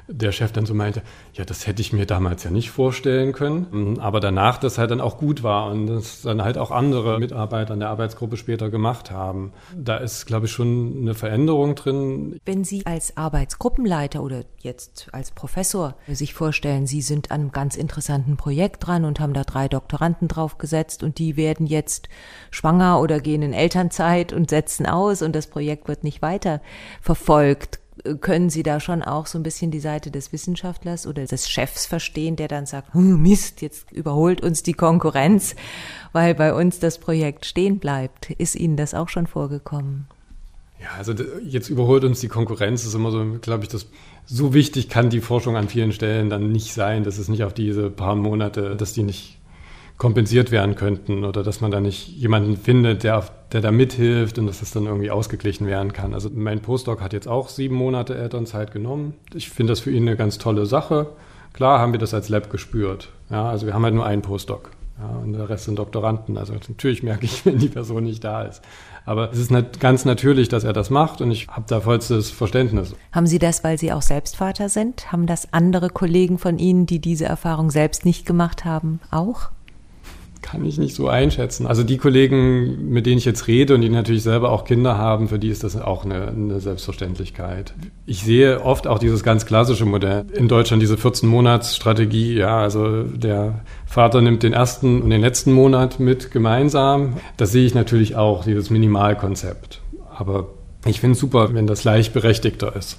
der 0.09 0.33
Chef 0.33 0.53
dann 0.53 0.66
so 0.66 0.75
meinte, 0.75 1.03
ja, 1.35 1.45
das 1.45 1.66
hätte 1.66 1.83
ich 1.83 1.92
mir 1.92 2.07
damals 2.07 2.45
ja 2.45 2.51
nicht 2.51 2.71
vorstellen 2.71 3.33
können, 3.33 3.66
mhm, 3.71 3.99
aber 3.99 4.21
danach 4.21 4.59
das 4.59 4.79
halt 4.79 4.90
dann 4.90 5.01
auch 5.01 5.19
gut 5.19 5.42
war 5.42 5.71
und 5.71 5.87
das 5.87 6.23
dann 6.23 6.42
halt 6.42 6.59
auch 6.59 6.71
andere 6.71 7.19
Mitarbeiter 7.19 7.75
in 7.75 7.81
der 7.81 7.88
Arbeitsgruppe 7.88 8.37
später 8.37 8.71
gemacht 8.71 9.11
haben. 9.11 9.53
Da 9.77 9.97
ist, 9.97 10.27
glaube 10.27 10.47
ich, 10.47 10.53
schon 10.53 10.99
eine 11.01 11.14
Veränderung 11.14 11.75
drin. 11.75 12.38
Wenn 12.45 12.64
Sie 12.64 12.87
als 12.87 13.16
Arbeitsgruppenleiter 13.16 14.23
oder 14.23 14.45
jetzt 14.59 15.09
als 15.12 15.31
Professor 15.31 15.97
sich 16.07 16.35
vorstellen, 16.35 16.87
Sie 16.87 17.03
sind 17.03 17.31
an 17.31 17.40
einem 17.40 17.53
ganz 17.53 17.77
interessanten 17.77 18.37
Projekt 18.37 18.87
dran 18.87 19.05
und 19.05 19.21
haben 19.21 19.35
da 19.35 19.45
drei 19.45 19.69
Doktoranden 19.69 20.29
draufgesetzt 20.29 21.03
und 21.03 21.19
die 21.19 21.37
werden 21.37 21.66
jetzt 21.66 22.09
schwanger 22.51 23.01
oder 23.01 23.21
gehen 23.21 23.42
in 23.42 23.53
Elternzeit 23.53 24.33
und 24.33 24.51
setzen 24.51 24.87
aus 24.87 25.23
und 25.23 25.35
das 25.35 25.49
Projekt 25.49 25.88
wird 25.88 26.05
nicht 26.05 26.23
weiter 26.23 26.61
verfolgt 27.01 27.81
können 28.21 28.51
Sie 28.51 28.63
da 28.63 28.81
schon 28.81 29.03
auch 29.03 29.27
so 29.27 29.39
ein 29.39 29.43
bisschen 29.43 29.71
die 29.71 29.81
Seite 29.81 30.11
des 30.11 30.33
Wissenschaftlers 30.33 31.07
oder 31.07 31.25
des 31.25 31.49
Chefs 31.49 31.87
verstehen, 31.87 32.37
der 32.37 32.49
dann 32.49 32.67
sagt, 32.67 32.95
hm, 32.95 33.21
Mist, 33.23 33.63
jetzt 33.63 33.91
überholt 33.93 34.43
uns 34.43 34.63
die 34.63 34.75
Konkurrenz, 34.75 35.57
weil 36.13 36.35
bei 36.35 36.55
uns 36.55 36.79
das 36.79 36.99
Projekt 36.99 37.47
stehen 37.47 37.79
bleibt. 37.79 38.31
Ist 38.31 38.55
Ihnen 38.55 38.77
das 38.77 38.95
auch 38.95 39.09
schon 39.09 39.27
vorgekommen? 39.27 40.07
Ja, 40.81 40.89
also 40.99 41.15
jetzt 41.43 41.71
überholt 41.71 42.05
uns 42.05 42.21
die 42.21 42.29
Konkurrenz, 42.29 42.85
ist 42.85 42.95
immer 42.95 43.11
so, 43.11 43.39
glaube 43.41 43.65
ich, 43.65 43.71
das 43.71 43.87
so 44.27 44.53
wichtig 44.53 44.89
kann 44.89 45.09
die 45.09 45.21
Forschung 45.21 45.57
an 45.57 45.69
vielen 45.69 45.93
Stellen 45.93 46.29
dann 46.29 46.51
nicht 46.51 46.75
sein, 46.75 47.05
dass 47.05 47.19
es 47.19 47.29
nicht 47.29 47.45
auf 47.45 47.55
diese 47.55 47.91
paar 47.91 48.15
Monate, 48.15 48.77
dass 48.77 48.93
die 48.93 49.05
nicht 49.05 49.39
kompensiert 49.99 50.51
werden 50.51 50.75
könnten 50.75 51.25
oder 51.25 51.43
dass 51.43 51.61
man 51.61 51.71
da 51.71 51.81
nicht 51.81 52.09
jemanden 52.09 52.57
findet, 52.57 53.03
der, 53.03 53.25
der 53.53 53.63
da 53.63 53.71
mithilft 53.71 54.39
und 54.39 54.47
dass 54.47 54.61
es 54.61 54.71
dann 54.71 54.87
irgendwie 54.87 55.11
ausgeglichen 55.11 55.67
werden 55.67 55.93
kann. 55.93 56.13
Also 56.13 56.29
mein 56.33 56.61
Postdoc 56.61 57.01
hat 57.01 57.13
jetzt 57.13 57.29
auch 57.29 57.49
sieben 57.49 57.77
Monate 57.77 58.15
Elternzeit 58.15 58.73
genommen. 58.73 59.15
Ich 59.35 59.49
finde 59.49 59.73
das 59.73 59.81
für 59.81 59.91
ihn 59.91 60.03
eine 60.03 60.17
ganz 60.17 60.39
tolle 60.39 60.67
Sache. 60.67 61.09
Klar 61.55 61.79
haben 61.79 61.93
wir 61.93 61.99
das 61.99 62.13
als 62.13 62.29
Lab 62.29 62.51
gespürt. 62.51 63.09
Ja, 63.31 63.49
also 63.49 63.67
wir 63.67 63.73
haben 63.73 63.85
halt 63.85 63.95
nur 63.95 64.05
einen 64.05 64.23
Postdoc. 64.23 64.71
Ja, 64.99 65.09
und 65.19 65.33
der 65.33 65.49
Rest 65.49 65.65
sind 65.65 65.79
Doktoranden. 65.79 66.37
Also 66.37 66.53
natürlich 66.53 67.03
merke 67.03 67.25
ich, 67.25 67.45
wenn 67.47 67.59
die 67.59 67.69
Person 67.69 68.05
nicht 68.05 68.23
da 68.23 68.43
ist. 68.43 68.63
Aber 69.07 69.31
es 69.31 69.39
ist 69.39 69.53
ganz 69.79 70.05
natürlich, 70.05 70.49
dass 70.49 70.65
er 70.65 70.73
das 70.73 70.91
macht 70.91 71.21
und 71.21 71.31
ich 71.31 71.47
habe 71.47 71.65
da 71.69 71.81
vollstes 71.81 72.31
Verständnis. 72.31 72.95
Haben 73.13 73.27
Sie 73.29 73.39
das, 73.39 73.63
weil 73.63 73.79
Sie 73.79 73.93
auch 73.93 74.03
selbst 74.03 74.37
Vater 74.37 74.69
sind? 74.69 75.13
Haben 75.13 75.27
das 75.27 75.53
andere 75.53 75.91
Kollegen 75.91 76.39
von 76.39 76.59
Ihnen, 76.59 76.87
die 76.87 76.99
diese 76.99 77.25
Erfahrung 77.25 77.71
selbst 77.71 78.05
nicht 78.05 78.27
gemacht 78.27 78.65
haben, 78.65 79.01
auch? 79.11 79.51
Kann 80.42 80.64
ich 80.64 80.79
nicht 80.79 80.94
so 80.94 81.09
einschätzen. 81.09 81.66
Also 81.66 81.83
die 81.83 81.99
Kollegen, 81.99 82.90
mit 82.90 83.07
denen 83.07 83.18
ich 83.18 83.25
jetzt 83.25 83.46
rede 83.46 83.75
und 83.75 83.81
die 83.81 83.88
natürlich 83.88 84.22
selber 84.22 84.51
auch 84.51 84.64
Kinder 84.64 84.96
haben, 84.96 85.29
für 85.29 85.38
die 85.38 85.49
ist 85.49 85.64
das 85.64 85.77
auch 85.77 86.05
eine, 86.05 86.29
eine 86.29 86.61
Selbstverständlichkeit. 86.61 87.75
Ich 88.07 88.22
sehe 88.22 88.62
oft 88.62 88.87
auch 88.87 88.99
dieses 88.99 89.22
ganz 89.22 89.46
klassische 89.46 89.85
Modell. 89.85 90.27
In 90.33 90.49
Deutschland 90.49 90.83
diese 90.83 90.96
14-Monats-Strategie, 90.96 92.35
ja, 92.35 92.59
also 92.59 93.03
der 93.03 93.64
Vater 93.87 94.20
nimmt 94.20 94.42
den 94.42 94.53
ersten 94.53 95.03
und 95.03 95.11
den 95.11 95.20
letzten 95.20 95.53
Monat 95.53 96.01
mit 96.01 96.31
gemeinsam. 96.31 97.16
Das 97.37 97.53
sehe 97.53 97.66
ich 97.66 97.75
natürlich 97.75 98.16
auch, 98.16 98.44
dieses 98.44 98.70
Minimalkonzept. 98.70 99.81
Aber 100.16 100.49
ich 100.85 101.01
finde 101.01 101.12
es 101.12 101.18
super, 101.18 101.53
wenn 101.55 101.66
das 101.66 101.83
gleichberechtigter 101.83 102.75
ist. 102.77 102.99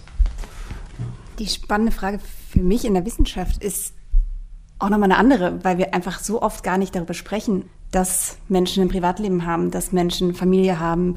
Die 1.39 1.47
spannende 1.47 1.91
Frage 1.91 2.19
für 2.49 2.59
mich 2.59 2.83
in 2.83 2.93
der 2.93 3.05
Wissenschaft 3.05 3.63
ist, 3.63 3.93
auch 4.79 4.89
nochmal 4.89 5.11
eine 5.11 5.17
andere, 5.17 5.63
weil 5.63 5.77
wir 5.77 5.93
einfach 5.93 6.19
so 6.19 6.41
oft 6.41 6.63
gar 6.63 6.77
nicht 6.77 6.95
darüber 6.95 7.13
sprechen, 7.13 7.69
dass 7.91 8.37
Menschen 8.47 8.83
ein 8.83 8.89
Privatleben 8.89 9.45
haben, 9.45 9.71
dass 9.71 9.91
Menschen 9.91 10.33
Familie 10.33 10.79
haben, 10.79 11.15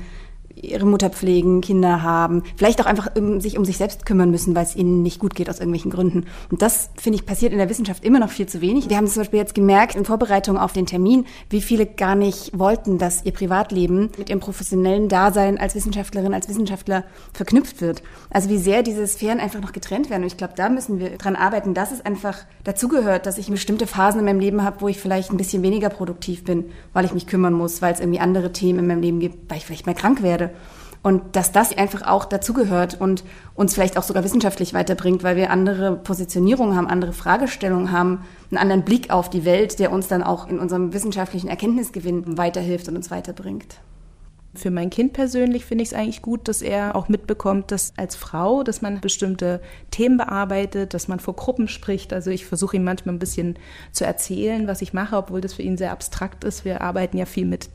ihre 0.55 0.87
Mutter 0.87 1.11
pflegen, 1.11 1.61
Kinder 1.61 2.03
haben, 2.03 2.43
vielleicht 2.57 2.81
auch 2.81 2.87
einfach 2.87 3.09
um, 3.17 3.41
sich 3.41 3.59
um 3.59 3.65
sich 3.65 3.77
selbst 3.77 4.07
kümmern 4.07 4.31
müssen, 4.31 4.55
weil 4.55 4.65
es 4.65 4.77
ihnen 4.77 5.03
nicht 5.03 5.19
gut 5.19 5.35
geht 5.35 5.49
aus 5.49 5.59
irgendwelchen 5.59 5.91
Gründen. 5.91 6.27
Und 6.51 6.63
das, 6.63 6.91
finde 6.97 7.19
ich, 7.19 7.27
passiert 7.27 7.53
in 7.53 7.59
der 7.59 7.69
Wissenschaft 7.69 8.05
immer 8.05 8.19
noch 8.19 8.31
viel 8.31 8.47
zu 8.47 8.61
wenig. 8.61 8.89
Wir 8.89 8.97
haben 8.97 9.07
zum 9.07 9.23
Beispiel 9.23 9.39
jetzt 9.39 9.55
gemerkt 9.55 9.95
in 9.95 10.05
Vorbereitung 10.05 10.57
auf 10.57 10.73
den 10.73 10.87
Termin, 10.87 11.27
wie 11.49 11.63
viele 11.63 11.87
gar 11.87 12.15
nicht 12.15 12.59
wollten, 12.59 12.99
dass 12.99 13.25
ihr 13.25 13.33
Privatleben 13.33 14.11
mit 14.19 14.29
ihrem 14.29 14.41
professionellen 14.41 15.09
Dasein 15.09 15.59
als 15.59 15.75
Wissenschaftlerin, 15.75 16.35
als 16.35 16.49
Wissenschaftler 16.49 17.05
verknüpft 17.33 17.81
wird. 17.81 18.03
Also 18.31 18.49
wie 18.49 18.59
sehr 18.59 18.83
diese 18.83 19.07
Sphären 19.07 19.41
einfach 19.41 19.61
noch 19.61 19.73
getrennt 19.73 20.11
werden. 20.11 20.23
Und 20.23 20.29
ich 20.29 20.37
glaube, 20.37 20.55
da 20.57 20.69
müssen 20.69 20.99
wir 20.99 21.11
dran 21.17 21.37
arbeiten, 21.37 21.75
dass 21.75 21.93
es 21.93 22.05
einfach 22.05 22.39
dazugehört, 22.65 23.27
dass 23.27 23.39
ich 23.39 23.51
bestimmte 23.51 23.87
Phasen 23.87 24.21
in 24.21 24.27
meinem 24.27 24.41
Leben 24.41 24.63
habe, 24.63 24.81
wo 24.81 24.89
ich 24.89 24.99
vielleicht 24.99 25.31
ein 25.31 25.37
bisschen 25.37 25.63
weniger 25.63 25.89
produktiv 25.89 26.45
bin, 26.45 26.67
weil 26.93 27.05
ich 27.05 27.15
mich 27.15 27.27
kümmern 27.27 27.53
muss, 27.53 27.83
weil 27.83 27.93
es 27.93 28.01
irgendwie 28.01 28.21
andere 28.21 28.53
Themen 28.53 28.81
in 28.81 28.87
meinem 28.87 29.03
Leben 29.03 29.21
gibt, 29.21 29.51
weil 29.51 29.59
ich 29.59 29.67
vielleicht 29.67 29.87
mal 29.87 29.95
krank 29.95 30.23
werde 30.23 30.40
und 31.03 31.35
dass 31.35 31.53
das 31.53 31.77
einfach 31.77 32.07
auch 32.07 32.25
dazugehört 32.25 33.01
und 33.01 33.25
uns 33.55 33.75
vielleicht 33.75 33.97
auch 33.97 34.03
sogar 34.03 34.23
wissenschaftlich 34.23 34.75
weiterbringt, 34.75 35.23
weil 35.23 35.37
wir 35.37 35.51
andere 35.51 35.97
Positionierungen 35.97 36.77
haben, 36.77 36.87
andere 36.87 37.13
Fragestellungen 37.13 37.91
haben, 37.91 38.25
einen 38.51 38.59
anderen 38.59 38.85
Blick 38.85 39.11
auf 39.11 39.31
die 39.31 39.45
Welt, 39.45 39.79
der 39.79 39.93
uns 39.93 40.09
dann 40.09 40.23
auch 40.23 40.49
in 40.49 40.59
unserem 40.59 40.93
wissenschaftlichen 40.93 41.49
Erkenntnisgewinn 41.49 42.37
weiterhilft 42.37 42.89
und 42.89 42.97
uns 42.97 43.11
weiterbringt. 43.11 43.77
Für 44.53 44.73
mein 44.73 44.91
Kind 44.91 45.13
persönlich 45.13 45.65
finde 45.65 45.83
ich 45.83 45.91
es 45.91 45.95
eigentlich 45.95 46.23
gut, 46.23 46.49
dass 46.49 46.61
er 46.61 46.97
auch 46.97 47.09
mitbekommt, 47.09 47.71
dass 47.71 47.93
als 47.97 48.17
Frau, 48.17 48.65
dass 48.65 48.83
man 48.83 49.01
bestimmte 49.01 49.61
Themen 49.93 50.17
bearbeitet, 50.17 50.93
dass 50.93 51.07
man 51.07 51.21
vor 51.21 51.37
Gruppen 51.37 51.69
spricht. 51.69 52.13
Also 52.13 52.31
ich 52.31 52.47
versuche 52.47 52.77
ihm 52.77 52.83
manchmal 52.83 53.15
ein 53.15 53.21
bisschen 53.21 53.57
zu 53.93 54.05
erzählen, 54.05 54.67
was 54.67 54.83
ich 54.83 54.93
mache, 54.93 55.17
obwohl 55.17 55.41
das 55.41 55.55
für 55.55 55.63
ihn 55.63 55.77
sehr 55.77 55.93
abstrakt 55.93 56.43
ist. 56.43 56.65
Wir 56.65 56.81
arbeiten 56.81 57.17
ja 57.17 57.27
viel 57.27 57.47
mit 57.47 57.71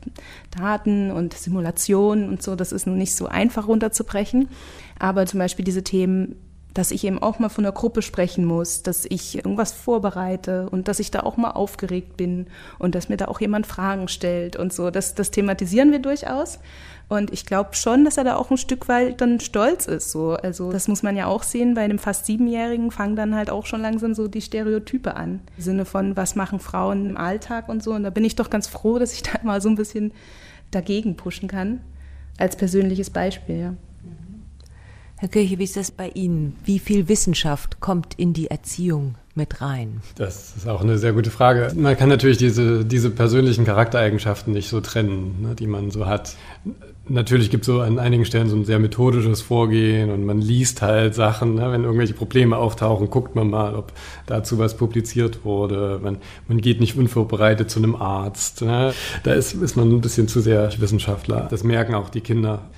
Daten 0.50 1.10
und 1.10 1.32
Simulationen 1.32 2.28
und 2.28 2.42
so. 2.42 2.56
Das 2.56 2.72
ist 2.72 2.86
nun 2.86 2.98
nicht 2.98 3.14
so 3.14 3.26
einfach 3.26 3.68
runterzubrechen. 3.68 4.50
Aber 4.98 5.24
zum 5.24 5.38
Beispiel 5.38 5.64
diese 5.64 5.82
Themen 5.82 6.36
dass 6.76 6.90
ich 6.90 7.04
eben 7.04 7.22
auch 7.22 7.38
mal 7.38 7.48
von 7.48 7.64
der 7.64 7.72
Gruppe 7.72 8.02
sprechen 8.02 8.44
muss, 8.44 8.82
dass 8.82 9.06
ich 9.06 9.36
irgendwas 9.36 9.72
vorbereite 9.72 10.68
und 10.68 10.88
dass 10.88 10.98
ich 10.98 11.10
da 11.10 11.20
auch 11.20 11.38
mal 11.38 11.52
aufgeregt 11.52 12.18
bin 12.18 12.48
und 12.78 12.94
dass 12.94 13.08
mir 13.08 13.16
da 13.16 13.28
auch 13.28 13.40
jemand 13.40 13.66
Fragen 13.66 14.08
stellt 14.08 14.56
und 14.56 14.74
so. 14.74 14.90
Das, 14.90 15.14
das 15.14 15.30
thematisieren 15.30 15.90
wir 15.90 16.00
durchaus. 16.00 16.58
Und 17.08 17.32
ich 17.32 17.46
glaube 17.46 17.74
schon, 17.74 18.04
dass 18.04 18.18
er 18.18 18.24
da 18.24 18.36
auch 18.36 18.50
ein 18.50 18.58
Stück 18.58 18.88
weit 18.88 19.22
dann 19.22 19.40
stolz 19.40 19.86
ist. 19.86 20.10
So. 20.10 20.32
Also 20.32 20.70
das 20.70 20.86
muss 20.86 21.02
man 21.02 21.16
ja 21.16 21.26
auch 21.26 21.44
sehen, 21.44 21.74
bei 21.74 21.82
einem 21.82 21.98
fast 21.98 22.26
Siebenjährigen 22.26 22.90
fangen 22.90 23.16
dann 23.16 23.34
halt 23.34 23.48
auch 23.48 23.64
schon 23.64 23.80
langsam 23.80 24.12
so 24.12 24.28
die 24.28 24.42
Stereotype 24.42 25.16
an. 25.16 25.40
Im 25.56 25.62
Sinne 25.62 25.84
von, 25.86 26.14
was 26.14 26.34
machen 26.34 26.58
Frauen 26.58 27.08
im 27.08 27.16
Alltag 27.16 27.70
und 27.70 27.82
so. 27.82 27.92
Und 27.92 28.02
da 28.02 28.10
bin 28.10 28.24
ich 28.24 28.36
doch 28.36 28.50
ganz 28.50 28.66
froh, 28.66 28.98
dass 28.98 29.14
ich 29.14 29.22
da 29.22 29.38
mal 29.44 29.62
so 29.62 29.70
ein 29.70 29.76
bisschen 29.76 30.12
dagegen 30.72 31.16
pushen 31.16 31.48
kann. 31.48 31.80
Als 32.36 32.56
persönliches 32.56 33.08
Beispiel, 33.08 33.56
ja. 33.56 33.74
Herr 35.18 35.28
Kirche, 35.28 35.58
wie 35.58 35.64
ist 35.64 35.78
das 35.78 35.90
bei 35.90 36.10
Ihnen? 36.10 36.56
Wie 36.66 36.78
viel 36.78 37.08
Wissenschaft 37.08 37.80
kommt 37.80 38.12
in 38.18 38.34
die 38.34 38.50
Erziehung 38.50 39.14
mit 39.34 39.62
rein? 39.62 40.02
Das 40.16 40.54
ist 40.54 40.68
auch 40.68 40.82
eine 40.82 40.98
sehr 40.98 41.14
gute 41.14 41.30
Frage. 41.30 41.72
Man 41.74 41.96
kann 41.96 42.10
natürlich 42.10 42.36
diese, 42.36 42.84
diese 42.84 43.08
persönlichen 43.08 43.64
Charaktereigenschaften 43.64 44.52
nicht 44.52 44.68
so 44.68 44.82
trennen, 44.82 45.40
ne, 45.40 45.54
die 45.54 45.68
man 45.68 45.90
so 45.90 46.04
hat. 46.04 46.36
Natürlich 47.08 47.48
gibt 47.48 47.62
es 47.62 47.66
so 47.66 47.80
an 47.80 47.98
einigen 47.98 48.26
Stellen 48.26 48.50
so 48.50 48.56
ein 48.56 48.66
sehr 48.66 48.78
methodisches 48.78 49.40
Vorgehen 49.40 50.10
und 50.10 50.26
man 50.26 50.42
liest 50.42 50.82
halt 50.82 51.14
Sachen. 51.14 51.54
Ne, 51.54 51.72
wenn 51.72 51.84
irgendwelche 51.84 52.12
Probleme 52.12 52.58
auftauchen, 52.58 53.08
guckt 53.08 53.34
man 53.34 53.48
mal, 53.48 53.74
ob 53.74 53.94
dazu 54.26 54.58
was 54.58 54.76
publiziert 54.76 55.46
wurde. 55.46 55.98
Man, 56.02 56.18
man 56.46 56.60
geht 56.60 56.78
nicht 56.78 56.94
unvorbereitet 56.94 57.70
zu 57.70 57.78
einem 57.78 57.96
Arzt. 57.96 58.60
Ne. 58.60 58.92
Da 59.22 59.32
ist, 59.32 59.54
ist 59.54 59.76
man 59.76 59.90
ein 59.90 60.02
bisschen 60.02 60.28
zu 60.28 60.42
sehr 60.42 60.70
Wissenschaftler. 60.78 61.46
Das 61.48 61.64
merken 61.64 61.94
auch 61.94 62.10
die 62.10 62.20
Kinder 62.20 62.68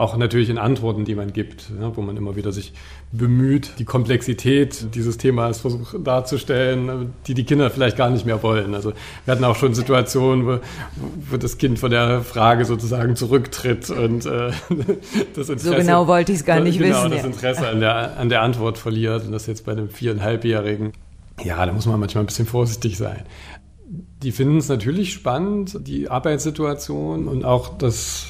auch 0.00 0.16
natürlich 0.16 0.48
in 0.48 0.58
Antworten, 0.58 1.04
die 1.04 1.14
man 1.14 1.32
gibt, 1.32 1.70
ne, 1.70 1.92
wo 1.94 2.00
man 2.00 2.16
immer 2.16 2.34
wieder 2.34 2.52
sich 2.52 2.72
bemüht, 3.12 3.72
die 3.78 3.84
Komplexität 3.84 4.94
dieses 4.94 5.18
Themas 5.18 5.60
versucht 5.60 5.94
darzustellen, 6.02 7.12
die 7.26 7.34
die 7.34 7.44
Kinder 7.44 7.70
vielleicht 7.70 7.96
gar 7.98 8.08
nicht 8.08 8.24
mehr 8.24 8.42
wollen. 8.42 8.74
Also 8.74 8.92
wir 9.24 9.32
hatten 9.32 9.44
auch 9.44 9.56
schon 9.56 9.74
Situationen, 9.74 10.46
wo, 10.46 10.58
wo 11.30 11.36
das 11.36 11.58
Kind 11.58 11.78
von 11.78 11.90
der 11.90 12.22
Frage 12.22 12.64
sozusagen 12.64 13.14
zurücktritt 13.14 13.90
und 13.90 14.24
äh, 14.24 14.52
das 15.34 15.50
Interesse, 15.50 15.58
so 15.58 15.74
genau 15.74 16.06
wollte 16.06 16.32
ich 16.32 16.38
es 16.38 16.44
gar 16.46 16.60
nicht 16.60 16.78
genau, 16.78 17.04
wissen. 17.04 17.10
das 17.10 17.24
Interesse 17.24 17.64
ja. 17.64 17.70
an, 17.70 17.80
der, 17.80 18.16
an 18.16 18.28
der 18.30 18.42
Antwort 18.42 18.78
verliert 18.78 19.26
und 19.26 19.32
das 19.32 19.46
jetzt 19.46 19.66
bei 19.66 19.72
einem 19.72 19.90
viereinhalbjährigen. 19.90 20.92
Ja, 21.44 21.64
da 21.66 21.72
muss 21.72 21.86
man 21.86 22.00
manchmal 22.00 22.24
ein 22.24 22.26
bisschen 22.26 22.46
vorsichtig 22.46 22.96
sein. 22.96 23.24
Die 24.22 24.32
finden 24.32 24.58
es 24.58 24.68
natürlich 24.68 25.12
spannend, 25.12 25.86
die 25.86 26.08
Arbeitssituation 26.08 27.28
und 27.28 27.44
auch 27.44 27.76
das 27.76 28.29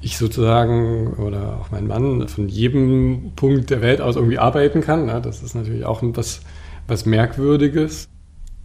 ich 0.00 0.16
sozusagen 0.16 1.14
oder 1.14 1.58
auch 1.60 1.70
mein 1.70 1.86
Mann 1.86 2.28
von 2.28 2.48
jedem 2.48 3.32
Punkt 3.34 3.70
der 3.70 3.80
Welt 3.82 4.00
aus 4.00 4.16
irgendwie 4.16 4.38
arbeiten 4.38 4.80
kann. 4.80 5.06
Ne? 5.06 5.20
Das 5.20 5.42
ist 5.42 5.54
natürlich 5.54 5.84
auch 5.84 6.02
was, 6.02 6.40
was 6.86 7.04
Merkwürdiges. 7.04 8.08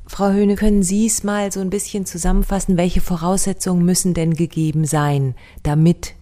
Frau 0.05 0.31
Höhne, 0.31 0.55
können 0.55 0.83
Sie 0.83 1.07
es 1.07 1.23
mal 1.23 1.51
so 1.51 1.59
ein 1.59 1.69
bisschen 1.69 2.05
zusammenfassen? 2.05 2.77
Welche 2.77 3.01
Voraussetzungen 3.01 3.85
müssen 3.85 4.13
denn 4.13 4.35
gegeben 4.35 4.85
sein, 4.85 5.33
damit 5.63 6.13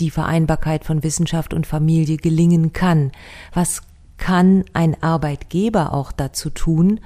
die 0.00 0.10
Vereinbarkeit 0.10 0.84
von 0.84 1.02
Wissenschaft 1.02 1.52
und 1.52 1.66
Familie 1.66 2.16
gelingen 2.16 2.72
kann? 2.72 3.12
Was 3.52 3.82
kann 4.16 4.64
ein 4.72 5.02
Arbeitgeber 5.02 5.92
auch 5.92 6.12
dazu 6.12 6.48
tun, 6.48 7.00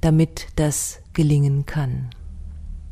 damit 0.00 0.48
das 0.56 1.00
gelingen 1.12 1.66
kann? 1.66 2.10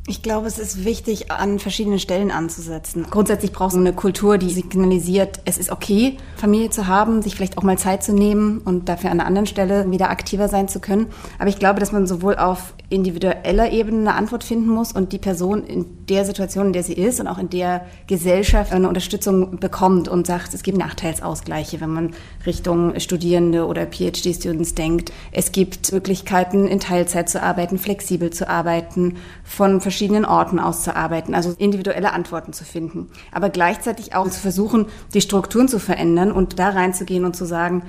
Ich 0.09 0.23
glaube, 0.23 0.47
es 0.47 0.59
ist 0.59 0.87
wichtig, 0.87 1.31
an 1.31 1.59
verschiedenen 1.59 1.99
Stellen 1.99 2.31
anzusetzen. 2.31 3.07
Grundsätzlich 3.11 3.53
braucht 3.53 3.73
es 3.73 3.79
eine 3.79 3.93
Kultur, 3.93 4.39
die 4.39 4.49
signalisiert, 4.49 5.41
es 5.45 5.59
ist 5.59 5.71
okay, 5.71 6.17
Familie 6.37 6.71
zu 6.71 6.87
haben, 6.87 7.21
sich 7.21 7.37
vielleicht 7.37 7.59
auch 7.59 7.63
mal 7.63 7.77
Zeit 7.77 8.03
zu 8.03 8.15
nehmen 8.15 8.63
und 8.65 8.89
dafür 8.89 9.11
an 9.11 9.21
einer 9.21 9.27
anderen 9.27 9.47
Stelle 9.47 9.91
wieder 9.91 10.09
aktiver 10.09 10.49
sein 10.49 10.67
zu 10.67 10.81
können. 10.81 11.09
Aber 11.39 11.51
ich 11.51 11.59
glaube, 11.59 11.79
dass 11.79 11.93
man 11.93 12.07
sowohl 12.07 12.37
auf 12.37 12.73
individueller 12.91 13.71
Ebene 13.71 13.99
eine 13.99 14.15
Antwort 14.15 14.45
finden 14.45 14.71
muss 14.71 14.93
und 14.93 15.13
die 15.13 15.19
Person 15.19 15.65
in 15.65 16.07
der 16.07 16.25
Situation, 16.25 16.69
in 16.69 16.73
der 16.73 16.83
sie 16.83 16.95
ist 16.95 17.21
und 17.21 17.27
auch 17.27 17.39
in 17.39 17.51
der 17.51 17.85
Gesellschaft 18.07 18.73
eine 18.73 18.89
Unterstützung 18.89 19.59
bekommt 19.59 20.09
und 20.09 20.27
sagt, 20.27 20.55
es 20.55 20.63
gibt 20.63 20.79
Nachteilsausgleiche, 20.79 21.83
wenn 21.83 21.91
man 21.91 22.11
Richtung 22.47 22.99
Studierende 22.99 23.67
oder 23.67 23.87
PhD-Students 23.87 24.75
denkt. 24.75 25.13
Es 25.33 25.53
gibt 25.53 25.93
Möglichkeiten, 25.93 26.67
in 26.67 26.81
Teilzeit 26.81 27.29
zu 27.29 27.43
arbeiten, 27.43 27.79
flexibel 27.79 28.31
zu 28.31 28.49
arbeiten, 28.49 29.17
von 29.45 29.83
verschiedenen 29.83 30.25
Orten 30.25 30.59
aus 30.59 30.83
zu 30.83 30.97
arbeiten, 30.97 31.35
also 31.35 31.55
individuelle 31.59 32.13
Antworten 32.15 32.55
zu 32.55 32.65
finden. 32.65 33.09
Aber 33.33 33.51
gleichzeitig 33.51 34.15
auch 34.15 34.29
zu 34.31 34.41
versuchen, 34.41 34.87
die 35.13 35.21
Strukturen 35.21 35.69
zu 35.69 35.79
verändern 35.79 36.33
und 36.33 36.59
da 36.59 36.71
reinzugehen 36.71 37.27
und 37.27 37.37
zu 37.37 37.45
sagen, 37.45 37.83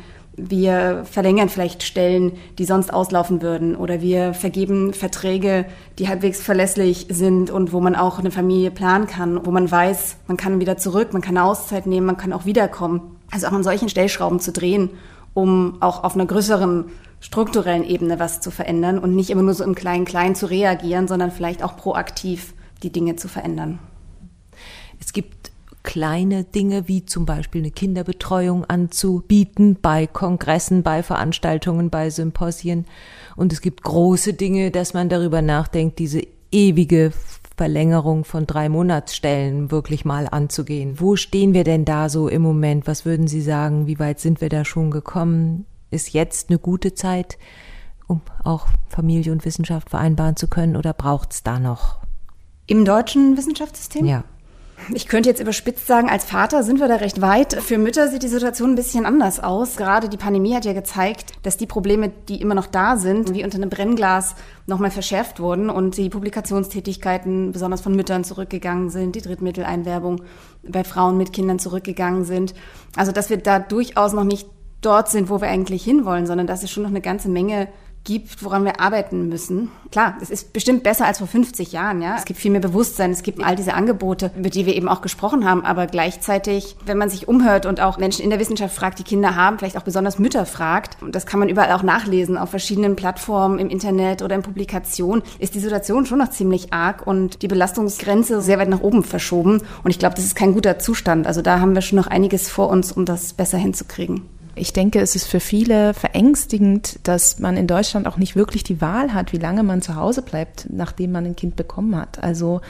wir 0.50 1.04
verlängern 1.06 1.50
vielleicht 1.50 1.84
Stellen, 1.84 2.34
die 2.58 2.66
sonst 2.66 2.94
auslaufen 2.94 3.42
würden 3.42 3.76
oder 3.76 4.02
wir 4.02 4.34
vergeben 4.34 4.94
Verträge, 4.94 5.66
die 5.98 6.08
halbwegs 6.08 6.42
verlässlich 6.42 7.08
sind 7.10 7.52
und 7.52 7.74
wo 7.74 7.80
man 7.80 7.96
auch 7.96 8.20
eine 8.20 8.32
Familie 8.32 8.72
planen 8.72 9.08
kann, 9.08 9.46
wo 9.46 9.52
man 9.52 9.70
weiß, 9.70 10.18
man 10.28 10.38
kann 10.38 10.60
wieder 10.60 10.78
zurück, 10.78 11.14
man 11.14 11.22
kann 11.22 11.38
eine 11.38 11.46
Auszeit 11.46 11.88
nehmen, 11.88 12.06
man 12.06 12.18
kann 12.18 12.34
auch 12.34 12.46
wiederkommen. 12.46 13.18
Also 13.32 13.48
auch 13.48 13.54
an 13.54 13.64
solchen 13.64 13.90
Stellschrauben 13.90 14.40
zu 14.40 14.52
drehen, 14.52 14.90
um 15.34 15.78
auch 15.82 16.04
auf 16.04 16.16
einer 16.16 16.26
größeren 16.26 16.86
strukturellen 17.20 17.84
Ebene 17.84 18.20
was 18.20 18.42
zu 18.42 18.52
verändern 18.52 19.00
und 19.00 19.16
nicht 19.16 19.30
immer 19.30 19.44
nur 19.44 19.54
so 19.54 19.64
im 19.64 19.76
Klein-Klein 19.76 20.36
zu 20.36 20.50
reagieren, 20.50 21.08
sondern 21.08 21.32
vielleicht 21.32 21.64
auch 21.64 21.76
proaktiv 21.76 22.54
die 22.82 22.92
Dinge 22.92 23.16
zu 23.16 23.28
verändern. 23.28 23.80
Es 25.02 25.14
gibt 25.14 25.39
kleine 25.84 26.44
Dinge 26.44 26.88
wie 26.88 27.06
zum 27.06 27.26
Beispiel 27.26 27.62
eine 27.62 27.72
Kinderbetreuung 27.72 28.66
anzubieten 28.66 29.78
bei 29.82 30.08
Kongressen, 30.08 30.84
bei 30.84 31.04
Veranstaltungen, 31.04 31.90
bei 31.90 32.10
Symposien. 32.10 32.86
Und 33.36 33.54
es 33.54 33.62
gibt 33.62 33.84
große 33.84 34.34
Dinge, 34.34 34.72
dass 34.72 34.94
man 34.94 35.10
darüber 35.10 35.42
nachdenkt, 35.42 36.00
diese 36.00 36.22
ewige 36.52 37.12
Verlängerung 37.58 38.24
von 38.26 38.48
drei 38.48 38.70
Monatsstellen 38.70 39.72
wirklich 39.72 40.06
mal 40.06 40.28
anzugehen. 40.30 41.00
Wo 41.00 41.16
stehen 41.16 41.54
wir 41.54 41.64
denn 41.64 41.86
da 41.86 42.10
so 42.10 42.28
im 42.28 42.42
Moment? 42.42 42.88
Was 42.88 43.06
würden 43.06 43.28
Sie 43.28 43.42
sagen? 43.42 43.88
Wie 43.88 44.00
weit 44.00 44.20
sind 44.20 44.42
wir 44.42 44.50
da 44.50 44.66
schon 44.66 44.92
gekommen? 44.92 45.66
Ist 45.92 46.14
jetzt 46.14 46.50
eine 46.50 46.60
gute 46.60 46.94
Zeit? 46.94 47.38
um 48.10 48.22
auch 48.44 48.68
Familie 48.90 49.32
und 49.32 49.46
Wissenschaft 49.46 49.92
vereinbaren 49.92 50.36
zu 50.36 50.48
können? 50.48 50.76
Oder 50.76 50.94
braucht 50.94 51.32
es 51.32 51.44
da 51.44 51.60
noch? 51.60 52.00
Im 52.66 52.84
deutschen 52.84 53.38
Wissenschaftssystem? 53.38 54.06
Ja. 54.06 54.24
Ich 54.94 55.08
könnte 55.08 55.30
jetzt 55.30 55.42
überspitzt 55.42 55.86
sagen, 55.86 56.10
als 56.10 56.26
Vater 56.26 56.64
sind 56.64 56.80
wir 56.80 56.88
da 56.88 56.96
recht 56.96 57.22
weit. 57.22 57.54
Für 57.54 57.78
Mütter 57.78 58.08
sieht 58.08 58.24
die 58.24 58.28
Situation 58.28 58.72
ein 58.72 58.76
bisschen 58.76 59.06
anders 59.06 59.40
aus. 59.40 59.78
Gerade 59.78 60.10
die 60.10 60.18
Pandemie 60.18 60.56
hat 60.56 60.66
ja 60.66 60.74
gezeigt, 60.74 61.34
dass 61.44 61.58
die 61.58 61.68
Probleme, 61.68 62.12
die 62.28 62.42
immer 62.42 62.56
noch 62.56 62.66
da 62.66 62.98
sind, 62.98 63.34
wie 63.34 63.44
unter 63.44 63.58
einem 63.58 63.70
Brennglas 63.70 64.36
nochmal 64.66 64.92
verschärft 64.92 65.40
wurden 65.40 65.70
und 65.70 65.98
die 65.98 66.10
Publikationstätigkeiten 66.10 67.52
besonders 67.52 67.82
von 67.82 67.96
Müttern 67.96 68.24
zurückgegangen 68.24 68.90
sind, 68.90 69.16
die 69.16 69.22
Drittmitteleinwerbung 69.22 70.24
bei 70.64 70.84
Frauen 70.84 71.18
mit 71.18 71.34
Kindern 71.34 71.60
zurückgegangen 71.60 72.26
sind. 72.26 72.54
Also, 72.96 73.12
dass 73.12 73.30
wir 73.30 73.38
da 73.38 73.60
durchaus 73.60 74.14
noch 74.14 74.24
nicht 74.24 74.48
dort 74.82 75.10
sind, 75.10 75.30
wo 75.30 75.42
wir 75.42 75.50
eigentlich 75.50 75.84
hinwollen, 75.84 76.26
sondern 76.26 76.48
dass 76.48 76.64
es 76.64 76.72
schon 76.72 76.84
noch 76.84 76.90
eine 76.90 77.02
ganze 77.02 77.30
Menge 77.30 77.68
gibt, 78.10 78.44
woran 78.44 78.66
wir 78.66 78.82
arbeiten 78.82 79.30
müssen. 79.30 79.70
Klar, 79.92 80.18
es 80.20 80.32
ist 80.32 80.52
bestimmt 80.52 80.82
besser 80.82 81.06
als 81.06 81.20
vor 81.20 81.28
50 81.28 81.72
Jahren, 81.72 82.02
ja. 82.02 82.16
Es 82.18 82.26
gibt 82.26 82.40
viel 82.40 82.50
mehr 82.50 82.60
Bewusstsein, 82.60 83.12
es 83.12 83.22
gibt 83.22 83.44
all 83.44 83.56
diese 83.56 83.76
Angebote, 83.76 84.32
über 84.36 84.50
die 84.50 84.66
wir 84.66 84.76
eben 84.76 84.90
auch 84.90 85.02
gesprochen 85.02 85.48
haben, 85.48 85.64
aber 85.64 85.86
gleichzeitig, 85.86 86.76
wenn 86.88 86.98
man 86.98 87.12
sich 87.12 87.28
umhört 87.28 87.68
und 87.68 87.80
auch 87.80 88.00
Menschen 88.00 88.24
in 88.24 88.32
der 88.32 88.40
Wissenschaft 88.40 88.76
fragt, 88.76 88.98
die 88.98 89.04
Kinder 89.04 89.36
haben, 89.36 89.60
vielleicht 89.60 89.78
auch 89.78 89.84
besonders 89.84 90.18
Mütter 90.18 90.48
fragt, 90.48 91.00
und 91.04 91.14
das 91.14 91.28
kann 91.28 91.40
man 91.40 91.50
überall 91.50 91.72
auch 91.72 91.84
nachlesen, 91.84 92.36
auf 92.36 92.50
verschiedenen 92.50 92.96
Plattformen 92.96 93.60
im 93.60 93.70
Internet 93.70 94.24
oder 94.24 94.34
in 94.34 94.42
Publikationen, 94.42 95.22
ist 95.38 95.54
die 95.54 95.60
Situation 95.60 96.08
schon 96.08 96.18
noch 96.18 96.32
ziemlich 96.32 96.74
arg 96.74 97.06
und 97.06 97.44
die 97.44 97.48
Belastungsgrenze 97.48 98.42
sehr 98.42 98.58
weit 98.58 98.70
nach 98.70 98.82
oben 98.82 99.04
verschoben. 99.04 99.62
Und 99.84 99.92
ich 99.92 100.00
glaube, 100.00 100.16
das 100.16 100.26
ist 100.26 100.36
kein 100.36 100.56
guter 100.56 100.80
Zustand. 100.80 101.28
Also 101.28 101.44
da 101.44 101.60
haben 101.60 101.76
wir 101.76 101.84
schon 101.84 101.98
noch 101.98 102.08
einiges 102.08 102.50
vor 102.50 102.70
uns, 102.70 102.92
um 102.92 103.06
das 103.06 103.34
besser 103.34 103.60
hinzukriegen. 103.60 104.39
Ich 104.56 104.74
denke, 104.74 105.00
es 105.00 105.16
ist 105.16 105.28
für 105.28 105.40
viele 105.40 105.94
verängstigend, 105.94 107.00
dass 107.04 107.40
man 107.40 107.58
in 107.58 107.68
Deutschland 107.68 108.08
auch 108.08 108.18
nicht 108.18 108.36
wirklich 108.36 108.64
die 108.64 108.82
Wahl 108.82 109.14
hat, 109.14 109.32
wie 109.32 109.38
lange 109.38 109.64
man 109.64 109.82
zu 109.82 109.96
Hause 109.96 110.22
bleibt, 110.22 110.68
nachdem 110.70 111.12
man 111.12 111.26
ein 111.26 111.36
Kind 111.36 111.56
bekommen 111.56 111.96
hat. 111.96 112.22
Also 112.22 112.62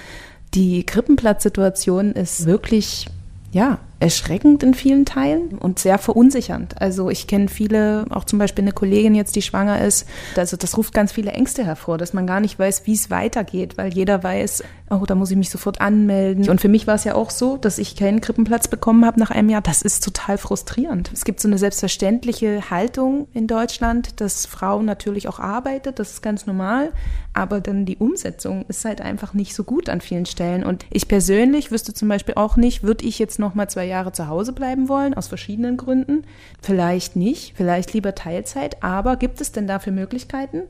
die 0.53 0.85
Krippenplatzsituation 0.85 2.11
ist 2.13 2.45
wirklich, 2.45 3.07
ja, 3.51 3.79
erschreckend 3.99 4.63
in 4.63 4.73
vielen 4.73 5.05
Teilen 5.05 5.57
und 5.57 5.79
sehr 5.79 5.97
verunsichernd. 5.97 6.81
Also 6.81 7.09
ich 7.09 7.27
kenne 7.27 7.49
viele, 7.49 8.05
auch 8.09 8.23
zum 8.23 8.39
Beispiel 8.39 8.63
eine 8.63 8.71
Kollegin 8.71 9.13
jetzt, 9.13 9.35
die 9.35 9.41
schwanger 9.41 9.81
ist. 9.81 10.07
Also 10.37 10.55
das 10.55 10.77
ruft 10.77 10.93
ganz 10.93 11.11
viele 11.11 11.31
Ängste 11.31 11.65
hervor, 11.65 11.97
dass 11.97 12.13
man 12.13 12.25
gar 12.25 12.39
nicht 12.39 12.57
weiß, 12.57 12.83
wie 12.85 12.93
es 12.93 13.09
weitergeht, 13.09 13.77
weil 13.77 13.93
jeder 13.93 14.23
weiß, 14.23 14.63
oh, 14.89 15.03
da 15.05 15.15
muss 15.15 15.31
ich 15.31 15.37
mich 15.37 15.49
sofort 15.49 15.81
anmelden. 15.81 16.49
Und 16.49 16.61
für 16.61 16.69
mich 16.69 16.87
war 16.87 16.95
es 16.95 17.03
ja 17.03 17.15
auch 17.15 17.29
so, 17.29 17.57
dass 17.57 17.77
ich 17.77 17.95
keinen 17.95 18.21
Krippenplatz 18.21 18.69
bekommen 18.69 19.05
habe 19.05 19.19
nach 19.19 19.31
einem 19.31 19.49
Jahr. 19.49 19.61
Das 19.61 19.81
ist 19.81 20.03
total 20.03 20.37
frustrierend. 20.37 21.11
Es 21.13 21.25
gibt 21.25 21.41
so 21.41 21.47
eine 21.47 21.57
selbstverständliche 21.57 22.69
Haltung 22.69 23.27
in 23.33 23.47
Deutschland, 23.47 24.21
dass 24.21 24.45
Frauen 24.45 24.85
natürlich 24.85 25.27
auch 25.27 25.39
arbeitet, 25.39 25.99
das 25.99 26.11
ist 26.13 26.21
ganz 26.21 26.45
normal, 26.45 26.91
aber 27.33 27.61
dann 27.61 27.85
die 27.85 27.97
Umsetzung 27.97 28.65
ist 28.67 28.85
halt 28.85 29.01
einfach 29.01 29.33
nicht 29.33 29.53
so 29.53 29.63
gut 29.63 29.89
an 29.89 30.01
vielen 30.01 30.25
Stellen. 30.25 30.63
Und 30.63 30.85
ich 30.89 31.07
persönlich 31.07 31.71
wüsste 31.71 31.93
zum 31.93 32.07
Beispiel 32.07 32.35
auch 32.35 32.55
nicht, 32.55 32.83
würde 32.83 33.05
ich 33.05 33.19
jetzt 33.19 33.39
noch 33.39 33.55
mal 33.55 33.69
zwei 33.69 33.85
Jahre 33.89 34.11
zu 34.11 34.27
Hause 34.27 34.53
bleiben 34.53 34.87
wollen, 34.87 35.13
aus 35.13 35.27
verschiedenen 35.27 35.77
Gründen. 35.77 36.23
Vielleicht 36.61 37.15
nicht, 37.15 37.53
vielleicht 37.55 37.93
lieber 37.93 38.15
Teilzeit, 38.15 38.81
aber 38.83 39.17
gibt 39.17 39.41
es 39.41 39.51
denn 39.51 39.67
dafür 39.67 39.91
Möglichkeiten? 39.91 40.63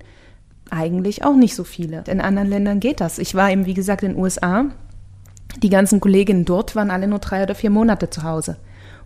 Eigentlich 0.71 1.23
auch 1.23 1.35
nicht 1.35 1.55
so 1.55 1.63
viele. 1.63 2.03
In 2.07 2.21
anderen 2.21 2.49
Ländern 2.49 2.79
geht 2.79 3.01
das. 3.01 3.19
Ich 3.19 3.35
war 3.35 3.51
eben, 3.51 3.65
wie 3.65 3.73
gesagt, 3.73 4.03
in 4.03 4.13
den 4.13 4.21
USA. 4.21 4.65
Die 5.61 5.69
ganzen 5.69 5.99
Kolleginnen 5.99 6.45
dort 6.45 6.75
waren 6.75 6.91
alle 6.91 7.07
nur 7.07 7.19
drei 7.19 7.43
oder 7.43 7.55
vier 7.55 7.69
Monate 7.69 8.09
zu 8.09 8.23
Hause 8.23 8.57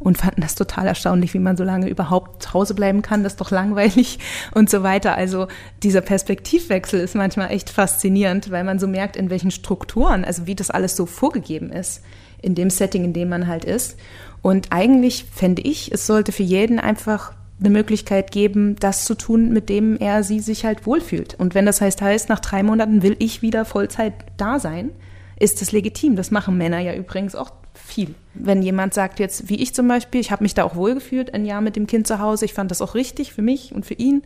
und 0.04 0.18
fanden 0.18 0.42
das 0.42 0.56
total 0.56 0.88
erstaunlich, 0.88 1.34
wie 1.34 1.40
man 1.40 1.58
so 1.58 1.64
lange 1.64 1.88
überhaupt 1.88 2.44
zu 2.44 2.54
Hause 2.54 2.74
bleiben 2.74 3.02
kann, 3.02 3.24
das 3.24 3.34
ist 3.34 3.42
doch 3.42 3.52
langweilig 3.52 4.20
und 4.54 4.70
so 4.70 4.84
weiter. 4.84 5.16
Also 5.16 5.48
dieser 5.82 6.02
Perspektivwechsel 6.02 7.00
ist 7.00 7.16
manchmal 7.16 7.52
echt 7.52 7.70
faszinierend, 7.70 8.52
weil 8.52 8.64
man 8.64 8.80
so 8.80 8.88
merkt, 8.88 9.16
in 9.16 9.30
welchen 9.30 9.52
Strukturen, 9.52 10.26
also 10.26 10.46
wie 10.46 10.56
das 10.56 10.70
alles 10.70 10.96
so 10.96 11.06
vorgegeben 11.06 11.72
ist 11.72 12.02
in 12.44 12.56
dem 12.56 12.70
Setting, 12.70 13.04
in 13.04 13.14
dem 13.14 13.30
man 13.30 13.48
halt 13.48 13.66
ist. 13.66 13.98
Und 14.42 14.68
eigentlich 14.72 15.26
fände 15.32 15.62
ich, 15.62 15.92
es 15.92 16.06
sollte 16.06 16.32
für 16.32 16.44
jeden 16.44 16.80
einfach 16.80 17.34
eine 17.60 17.70
Möglichkeit 17.70 18.32
geben, 18.32 18.76
das 18.80 19.06
zu 19.06 19.16
tun, 19.16 19.52
mit 19.54 19.70
dem 19.70 19.98
er 19.98 20.24
sie 20.24 20.40
sich 20.40 20.66
halt 20.66 20.86
wohlfühlt. 20.86 21.36
Und 21.36 21.56
wenn 21.56 21.66
das 21.66 21.82
heißt, 21.82 22.02
heißt, 22.02 22.30
nach 22.30 22.40
drei 22.40 22.62
Monaten 22.64 23.04
will 23.04 23.16
ich 23.20 23.42
wieder 23.42 23.64
Vollzeit 23.64 24.14
da 24.38 24.60
sein, 24.60 24.92
ist 25.40 25.62
das 25.62 25.72
legitim. 25.72 26.16
Das 26.16 26.32
machen 26.32 26.58
Männer 26.58 26.80
ja 26.80 26.94
übrigens 26.94 27.36
auch 27.36 27.52
viel. 27.74 28.16
Wenn 28.34 28.62
jemand 28.62 28.94
sagt 28.94 29.20
jetzt, 29.20 29.50
wie 29.50 29.62
ich 29.62 29.74
zum 29.74 29.88
Beispiel, 29.88 30.22
ich 30.22 30.32
habe 30.32 30.44
mich 30.44 30.54
da 30.54 30.64
auch 30.64 30.76
wohlgefühlt, 30.76 31.34
ein 31.34 31.46
Jahr 31.46 31.62
mit 31.62 31.76
dem 31.76 31.88
Kind 31.88 32.08
zu 32.08 32.20
Hause, 32.20 32.46
ich 32.46 32.54
fand 32.54 32.72
das 32.72 32.82
auch 32.82 32.96
richtig 32.96 33.34
für 33.34 33.42
mich 33.42 33.74
und 33.74 33.86
für 33.86 33.96
ihn, 33.96 34.24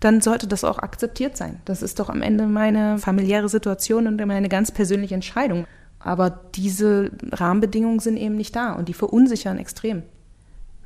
dann 0.00 0.20
sollte 0.20 0.48
das 0.48 0.64
auch 0.64 0.78
akzeptiert 0.78 1.36
sein. 1.36 1.60
Das 1.64 1.82
ist 1.82 2.00
doch 2.00 2.10
am 2.10 2.22
Ende 2.22 2.46
meine 2.46 2.98
familiäre 2.98 3.48
Situation 3.48 4.08
und 4.08 4.24
meine 4.26 4.48
ganz 4.48 4.72
persönliche 4.72 5.14
Entscheidung. 5.14 5.66
Aber 6.02 6.30
diese 6.54 7.10
Rahmenbedingungen 7.30 8.00
sind 8.00 8.16
eben 8.16 8.36
nicht 8.36 8.56
da 8.56 8.72
und 8.72 8.88
die 8.88 8.94
verunsichern 8.94 9.58
extrem. 9.58 10.02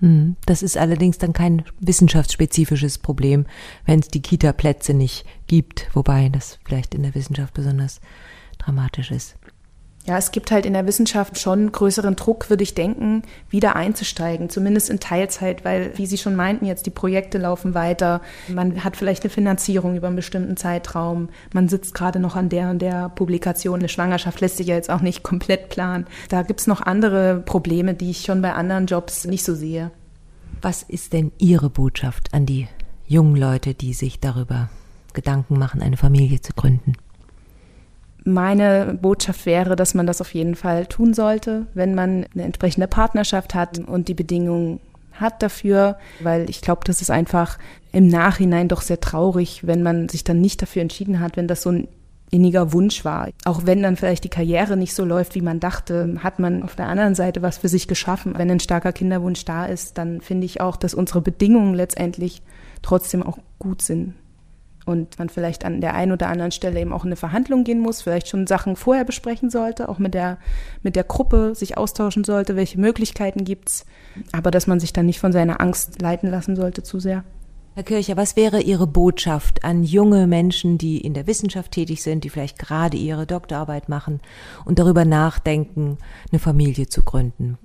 Hm, 0.00 0.36
das 0.44 0.62
ist 0.62 0.76
allerdings 0.76 1.18
dann 1.18 1.32
kein 1.32 1.64
wissenschaftsspezifisches 1.80 2.98
Problem, 2.98 3.46
wenn 3.86 4.00
es 4.00 4.08
die 4.08 4.20
Kita-Plätze 4.20 4.92
nicht 4.92 5.24
gibt, 5.46 5.88
wobei 5.94 6.28
das 6.28 6.58
vielleicht 6.64 6.94
in 6.94 7.02
der 7.02 7.14
Wissenschaft 7.14 7.54
besonders 7.54 8.00
dramatisch 8.58 9.10
ist. 9.10 9.36
Ja, 10.06 10.16
es 10.16 10.30
gibt 10.30 10.52
halt 10.52 10.66
in 10.66 10.72
der 10.72 10.86
Wissenschaft 10.86 11.38
schon 11.38 11.72
größeren 11.72 12.14
Druck, 12.14 12.48
würde 12.48 12.62
ich 12.62 12.74
denken, 12.74 13.22
wieder 13.50 13.74
einzusteigen, 13.74 14.48
zumindest 14.48 14.88
in 14.88 15.00
Teilzeit, 15.00 15.64
weil, 15.64 15.98
wie 15.98 16.06
Sie 16.06 16.16
schon 16.16 16.36
meinten, 16.36 16.64
jetzt 16.64 16.86
die 16.86 16.90
Projekte 16.90 17.38
laufen 17.38 17.74
weiter. 17.74 18.20
Man 18.48 18.84
hat 18.84 18.96
vielleicht 18.96 19.24
eine 19.24 19.30
Finanzierung 19.30 19.96
über 19.96 20.06
einen 20.06 20.14
bestimmten 20.14 20.56
Zeitraum. 20.56 21.28
Man 21.52 21.68
sitzt 21.68 21.92
gerade 21.94 22.20
noch 22.20 22.36
an 22.36 22.48
der 22.48 22.70
und 22.70 22.80
der 22.80 23.08
Publikation. 23.08 23.80
Eine 23.80 23.88
Schwangerschaft 23.88 24.40
lässt 24.40 24.58
sich 24.58 24.68
ja 24.68 24.76
jetzt 24.76 24.90
auch 24.90 25.00
nicht 25.00 25.22
komplett 25.24 25.70
planen. 25.70 26.06
Da 26.28 26.42
gibt's 26.42 26.68
noch 26.68 26.80
andere 26.80 27.42
Probleme, 27.44 27.94
die 27.94 28.10
ich 28.10 28.22
schon 28.22 28.42
bei 28.42 28.52
anderen 28.52 28.86
Jobs 28.86 29.24
nicht 29.24 29.44
so 29.44 29.56
sehe. 29.56 29.90
Was 30.62 30.84
ist 30.84 31.14
denn 31.14 31.32
Ihre 31.38 31.68
Botschaft 31.68 32.32
an 32.32 32.46
die 32.46 32.68
jungen 33.08 33.36
Leute, 33.36 33.74
die 33.74 33.92
sich 33.92 34.20
darüber 34.20 34.70
Gedanken 35.14 35.58
machen, 35.58 35.82
eine 35.82 35.96
Familie 35.96 36.40
zu 36.40 36.52
gründen? 36.52 36.92
Meine 38.28 38.98
Botschaft 39.00 39.46
wäre, 39.46 39.76
dass 39.76 39.94
man 39.94 40.08
das 40.08 40.20
auf 40.20 40.34
jeden 40.34 40.56
Fall 40.56 40.86
tun 40.86 41.14
sollte, 41.14 41.66
wenn 41.74 41.94
man 41.94 42.26
eine 42.34 42.42
entsprechende 42.42 42.88
Partnerschaft 42.88 43.54
hat 43.54 43.78
und 43.78 44.08
die 44.08 44.14
Bedingungen 44.14 44.80
hat 45.12 45.44
dafür, 45.44 45.96
weil 46.18 46.50
ich 46.50 46.60
glaube, 46.60 46.80
das 46.84 47.00
ist 47.00 47.10
einfach 47.10 47.56
im 47.92 48.08
Nachhinein 48.08 48.66
doch 48.66 48.82
sehr 48.82 48.98
traurig, 48.98 49.64
wenn 49.64 49.84
man 49.84 50.08
sich 50.08 50.24
dann 50.24 50.40
nicht 50.40 50.60
dafür 50.60 50.82
entschieden 50.82 51.20
hat, 51.20 51.36
wenn 51.36 51.46
das 51.46 51.62
so 51.62 51.70
ein 51.70 51.86
inniger 52.32 52.72
Wunsch 52.72 53.04
war. 53.04 53.28
Auch 53.44 53.64
wenn 53.64 53.80
dann 53.80 53.94
vielleicht 53.94 54.24
die 54.24 54.28
Karriere 54.28 54.76
nicht 54.76 54.94
so 54.94 55.04
läuft, 55.04 55.36
wie 55.36 55.40
man 55.40 55.60
dachte, 55.60 56.16
hat 56.24 56.40
man 56.40 56.64
auf 56.64 56.74
der 56.74 56.88
anderen 56.88 57.14
Seite 57.14 57.42
was 57.42 57.58
für 57.58 57.68
sich 57.68 57.86
geschaffen. 57.86 58.34
Wenn 58.36 58.50
ein 58.50 58.58
starker 58.58 58.92
Kinderwunsch 58.92 59.44
da 59.44 59.66
ist, 59.66 59.98
dann 59.98 60.20
finde 60.20 60.46
ich 60.46 60.60
auch, 60.60 60.74
dass 60.74 60.94
unsere 60.94 61.20
Bedingungen 61.20 61.74
letztendlich 61.74 62.42
trotzdem 62.82 63.22
auch 63.22 63.38
gut 63.60 63.82
sind 63.82 64.14
und 64.86 65.18
man 65.18 65.28
vielleicht 65.28 65.64
an 65.64 65.80
der 65.80 65.94
einen 65.94 66.12
oder 66.12 66.28
anderen 66.28 66.52
Stelle 66.52 66.80
eben 66.80 66.92
auch 66.92 67.04
in 67.04 67.08
eine 67.08 67.16
Verhandlung 67.16 67.64
gehen 67.64 67.80
muss, 67.80 68.02
vielleicht 68.02 68.28
schon 68.28 68.46
Sachen 68.46 68.76
vorher 68.76 69.04
besprechen 69.04 69.50
sollte, 69.50 69.88
auch 69.88 69.98
mit 69.98 70.14
der, 70.14 70.38
mit 70.82 70.96
der 70.96 71.04
Gruppe 71.04 71.54
sich 71.54 71.76
austauschen 71.76 72.24
sollte, 72.24 72.56
welche 72.56 72.80
Möglichkeiten 72.80 73.44
gibt's, 73.44 73.84
aber 74.32 74.50
dass 74.50 74.66
man 74.66 74.80
sich 74.80 74.92
dann 74.92 75.06
nicht 75.06 75.20
von 75.20 75.32
seiner 75.32 75.60
Angst 75.60 76.00
leiten 76.00 76.30
lassen 76.30 76.56
sollte 76.56 76.82
zu 76.82 77.00
sehr. 77.00 77.24
Herr 77.74 77.82
Kircher, 77.82 78.16
was 78.16 78.36
wäre 78.36 78.62
Ihre 78.62 78.86
Botschaft 78.86 79.62
an 79.62 79.84
junge 79.84 80.26
Menschen, 80.26 80.78
die 80.78 80.98
in 80.98 81.12
der 81.12 81.26
Wissenschaft 81.26 81.72
tätig 81.72 82.02
sind, 82.02 82.24
die 82.24 82.30
vielleicht 82.30 82.58
gerade 82.58 82.96
ihre 82.96 83.26
Doktorarbeit 83.26 83.90
machen 83.90 84.20
und 84.64 84.78
darüber 84.78 85.04
nachdenken, 85.04 85.98
eine 86.32 86.38
Familie 86.38 86.88
zu 86.88 87.02
gründen? 87.02 87.58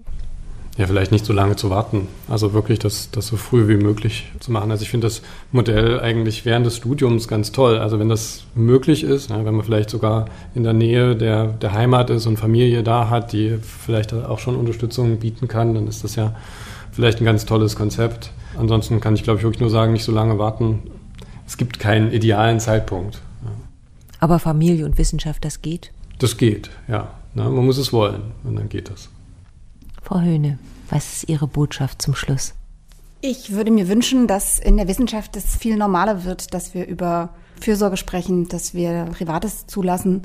Ja, 0.77 0.87
vielleicht 0.87 1.11
nicht 1.11 1.25
so 1.25 1.33
lange 1.33 1.57
zu 1.57 1.69
warten. 1.69 2.07
Also 2.29 2.53
wirklich 2.53 2.79
das, 2.79 3.11
das 3.11 3.27
so 3.27 3.35
früh 3.35 3.67
wie 3.67 3.75
möglich 3.75 4.31
zu 4.39 4.51
machen. 4.51 4.71
Also 4.71 4.83
ich 4.83 4.89
finde 4.89 5.07
das 5.07 5.21
Modell 5.51 5.99
eigentlich 5.99 6.45
während 6.45 6.65
des 6.65 6.77
Studiums 6.77 7.27
ganz 7.27 7.51
toll. 7.51 7.77
Also 7.77 7.99
wenn 7.99 8.07
das 8.07 8.45
möglich 8.55 9.03
ist, 9.03 9.29
ja, 9.29 9.43
wenn 9.43 9.53
man 9.53 9.65
vielleicht 9.65 9.89
sogar 9.89 10.25
in 10.55 10.63
der 10.63 10.73
Nähe 10.73 11.15
der, 11.15 11.47
der 11.47 11.73
Heimat 11.73 12.09
ist 12.09 12.25
und 12.25 12.37
Familie 12.37 12.83
da 12.83 13.09
hat, 13.09 13.33
die 13.33 13.57
vielleicht 13.61 14.13
auch 14.13 14.39
schon 14.39 14.55
Unterstützung 14.55 15.17
bieten 15.19 15.49
kann, 15.49 15.75
dann 15.75 15.87
ist 15.87 16.05
das 16.05 16.15
ja 16.15 16.35
vielleicht 16.93 17.19
ein 17.19 17.25
ganz 17.25 17.45
tolles 17.45 17.75
Konzept. 17.75 18.31
Ansonsten 18.57 19.01
kann 19.01 19.13
ich, 19.15 19.23
glaube 19.23 19.39
ich, 19.39 19.43
wirklich 19.43 19.61
nur 19.61 19.69
sagen, 19.69 19.91
nicht 19.91 20.05
so 20.05 20.11
lange 20.13 20.39
warten. 20.39 20.79
Es 21.45 21.57
gibt 21.57 21.79
keinen 21.79 22.13
idealen 22.13 22.61
Zeitpunkt. 22.61 23.21
Ja. 23.43 23.51
Aber 24.19 24.39
Familie 24.39 24.85
und 24.85 24.97
Wissenschaft, 24.97 25.43
das 25.43 25.61
geht? 25.61 25.91
Das 26.19 26.37
geht, 26.37 26.69
ja. 26.87 27.09
Na, 27.33 27.49
man 27.49 27.65
muss 27.65 27.77
es 27.77 27.91
wollen 27.91 28.21
und 28.43 28.55
dann 28.55 28.69
geht 28.69 28.89
das. 28.89 29.09
Frau 30.11 30.19
Höhne, 30.19 30.59
was 30.89 31.13
ist 31.13 31.29
Ihre 31.29 31.47
Botschaft 31.47 32.01
zum 32.01 32.15
Schluss? 32.15 32.53
Ich 33.21 33.53
würde 33.53 33.71
mir 33.71 33.87
wünschen, 33.87 34.27
dass 34.27 34.59
in 34.59 34.75
der 34.75 34.89
Wissenschaft 34.89 35.37
es 35.37 35.55
viel 35.55 35.77
normaler 35.77 36.25
wird, 36.25 36.53
dass 36.53 36.73
wir 36.73 36.85
über 36.85 37.29
Fürsorge 37.61 37.95
sprechen, 37.95 38.49
dass 38.49 38.73
wir 38.73 39.05
Privates 39.13 39.67
zulassen, 39.67 40.23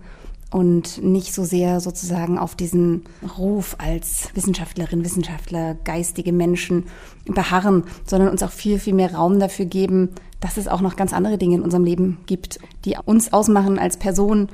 und 0.50 1.02
nicht 1.04 1.32
so 1.32 1.44
sehr 1.44 1.78
sozusagen 1.78 2.36
auf 2.36 2.56
diesen 2.56 3.04
Ruf 3.38 3.76
als 3.78 4.30
Wissenschaftlerin, 4.34 5.04
Wissenschaftler, 5.04 5.74
geistige 5.74 6.32
Menschen 6.32 6.86
beharren, 7.24 7.84
sondern 8.06 8.30
uns 8.30 8.42
auch 8.42 8.50
viel, 8.50 8.80
viel 8.80 8.94
mehr 8.94 9.14
Raum 9.14 9.38
dafür 9.38 9.66
geben, 9.66 10.10
dass 10.40 10.56
es 10.56 10.66
auch 10.66 10.80
noch 10.80 10.96
ganz 10.96 11.12
andere 11.12 11.38
Dinge 11.38 11.56
in 11.56 11.62
unserem 11.62 11.84
Leben 11.84 12.18
gibt, 12.26 12.58
die 12.84 12.96
uns 13.04 13.32
ausmachen 13.32 13.78
als 13.78 13.98
Person 13.98 14.48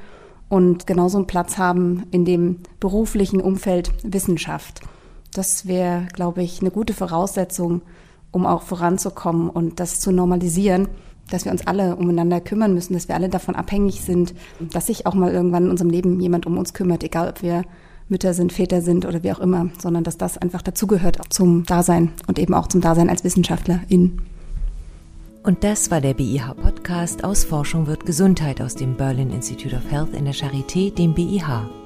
und 0.50 0.86
genauso 0.86 1.16
einen 1.16 1.26
Platz 1.26 1.56
haben 1.56 2.04
in 2.10 2.26
dem 2.26 2.58
beruflichen 2.80 3.40
Umfeld 3.40 3.92
Wissenschaft. 4.02 4.82
Das 5.32 5.66
wäre, 5.66 6.06
glaube 6.12 6.42
ich, 6.42 6.60
eine 6.60 6.70
gute 6.70 6.94
Voraussetzung, 6.94 7.82
um 8.30 8.46
auch 8.46 8.62
voranzukommen 8.62 9.48
und 9.50 9.80
das 9.80 10.00
zu 10.00 10.12
normalisieren 10.12 10.88
dass 11.30 11.44
wir 11.44 11.52
uns 11.52 11.66
alle 11.66 11.96
umeinander 11.96 12.40
kümmern 12.40 12.74
müssen, 12.74 12.94
dass 12.94 13.08
wir 13.08 13.14
alle 13.14 13.28
davon 13.28 13.54
abhängig 13.54 14.00
sind, 14.02 14.34
dass 14.60 14.86
sich 14.86 15.06
auch 15.06 15.14
mal 15.14 15.32
irgendwann 15.32 15.64
in 15.64 15.70
unserem 15.70 15.90
Leben 15.90 16.20
jemand 16.20 16.46
um 16.46 16.58
uns 16.58 16.74
kümmert, 16.74 17.02
egal 17.02 17.28
ob 17.28 17.42
wir 17.42 17.62
Mütter 18.08 18.34
sind, 18.34 18.52
Väter 18.52 18.82
sind 18.82 19.06
oder 19.06 19.22
wie 19.22 19.32
auch 19.32 19.38
immer, 19.38 19.70
sondern 19.78 20.04
dass 20.04 20.18
das 20.18 20.36
einfach 20.36 20.62
dazugehört 20.62 21.18
zum 21.30 21.64
Dasein 21.64 22.12
und 22.26 22.38
eben 22.38 22.54
auch 22.54 22.66
zum 22.66 22.80
Dasein 22.80 23.08
als 23.08 23.24
Wissenschaftlerin. 23.24 24.20
Und 25.42 25.64
das 25.64 25.90
war 25.90 26.00
der 26.00 26.14
BIH-Podcast 26.14 27.24
aus 27.24 27.44
Forschung 27.44 27.86
wird 27.86 28.06
Gesundheit 28.06 28.60
aus 28.60 28.76
dem 28.76 28.96
Berlin 28.96 29.30
Institute 29.30 29.74
of 29.74 29.90
Health 29.90 30.14
in 30.14 30.24
der 30.24 30.34
Charité, 30.34 30.94
dem 30.94 31.14
BIH. 31.14 31.81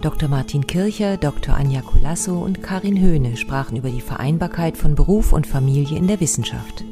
Dr. 0.00 0.28
Martin 0.28 0.64
Kircher, 0.66 1.16
Dr. 1.16 1.56
Anja 1.56 1.82
Colasso 1.82 2.38
und 2.38 2.62
Karin 2.62 3.00
Höhne 3.00 3.36
sprachen 3.36 3.76
über 3.76 3.90
die 3.90 4.00
Vereinbarkeit 4.00 4.76
von 4.76 4.94
Beruf 4.94 5.32
und 5.32 5.44
Familie 5.46 5.98
in 5.98 6.06
der 6.06 6.20
Wissenschaft. 6.20 6.84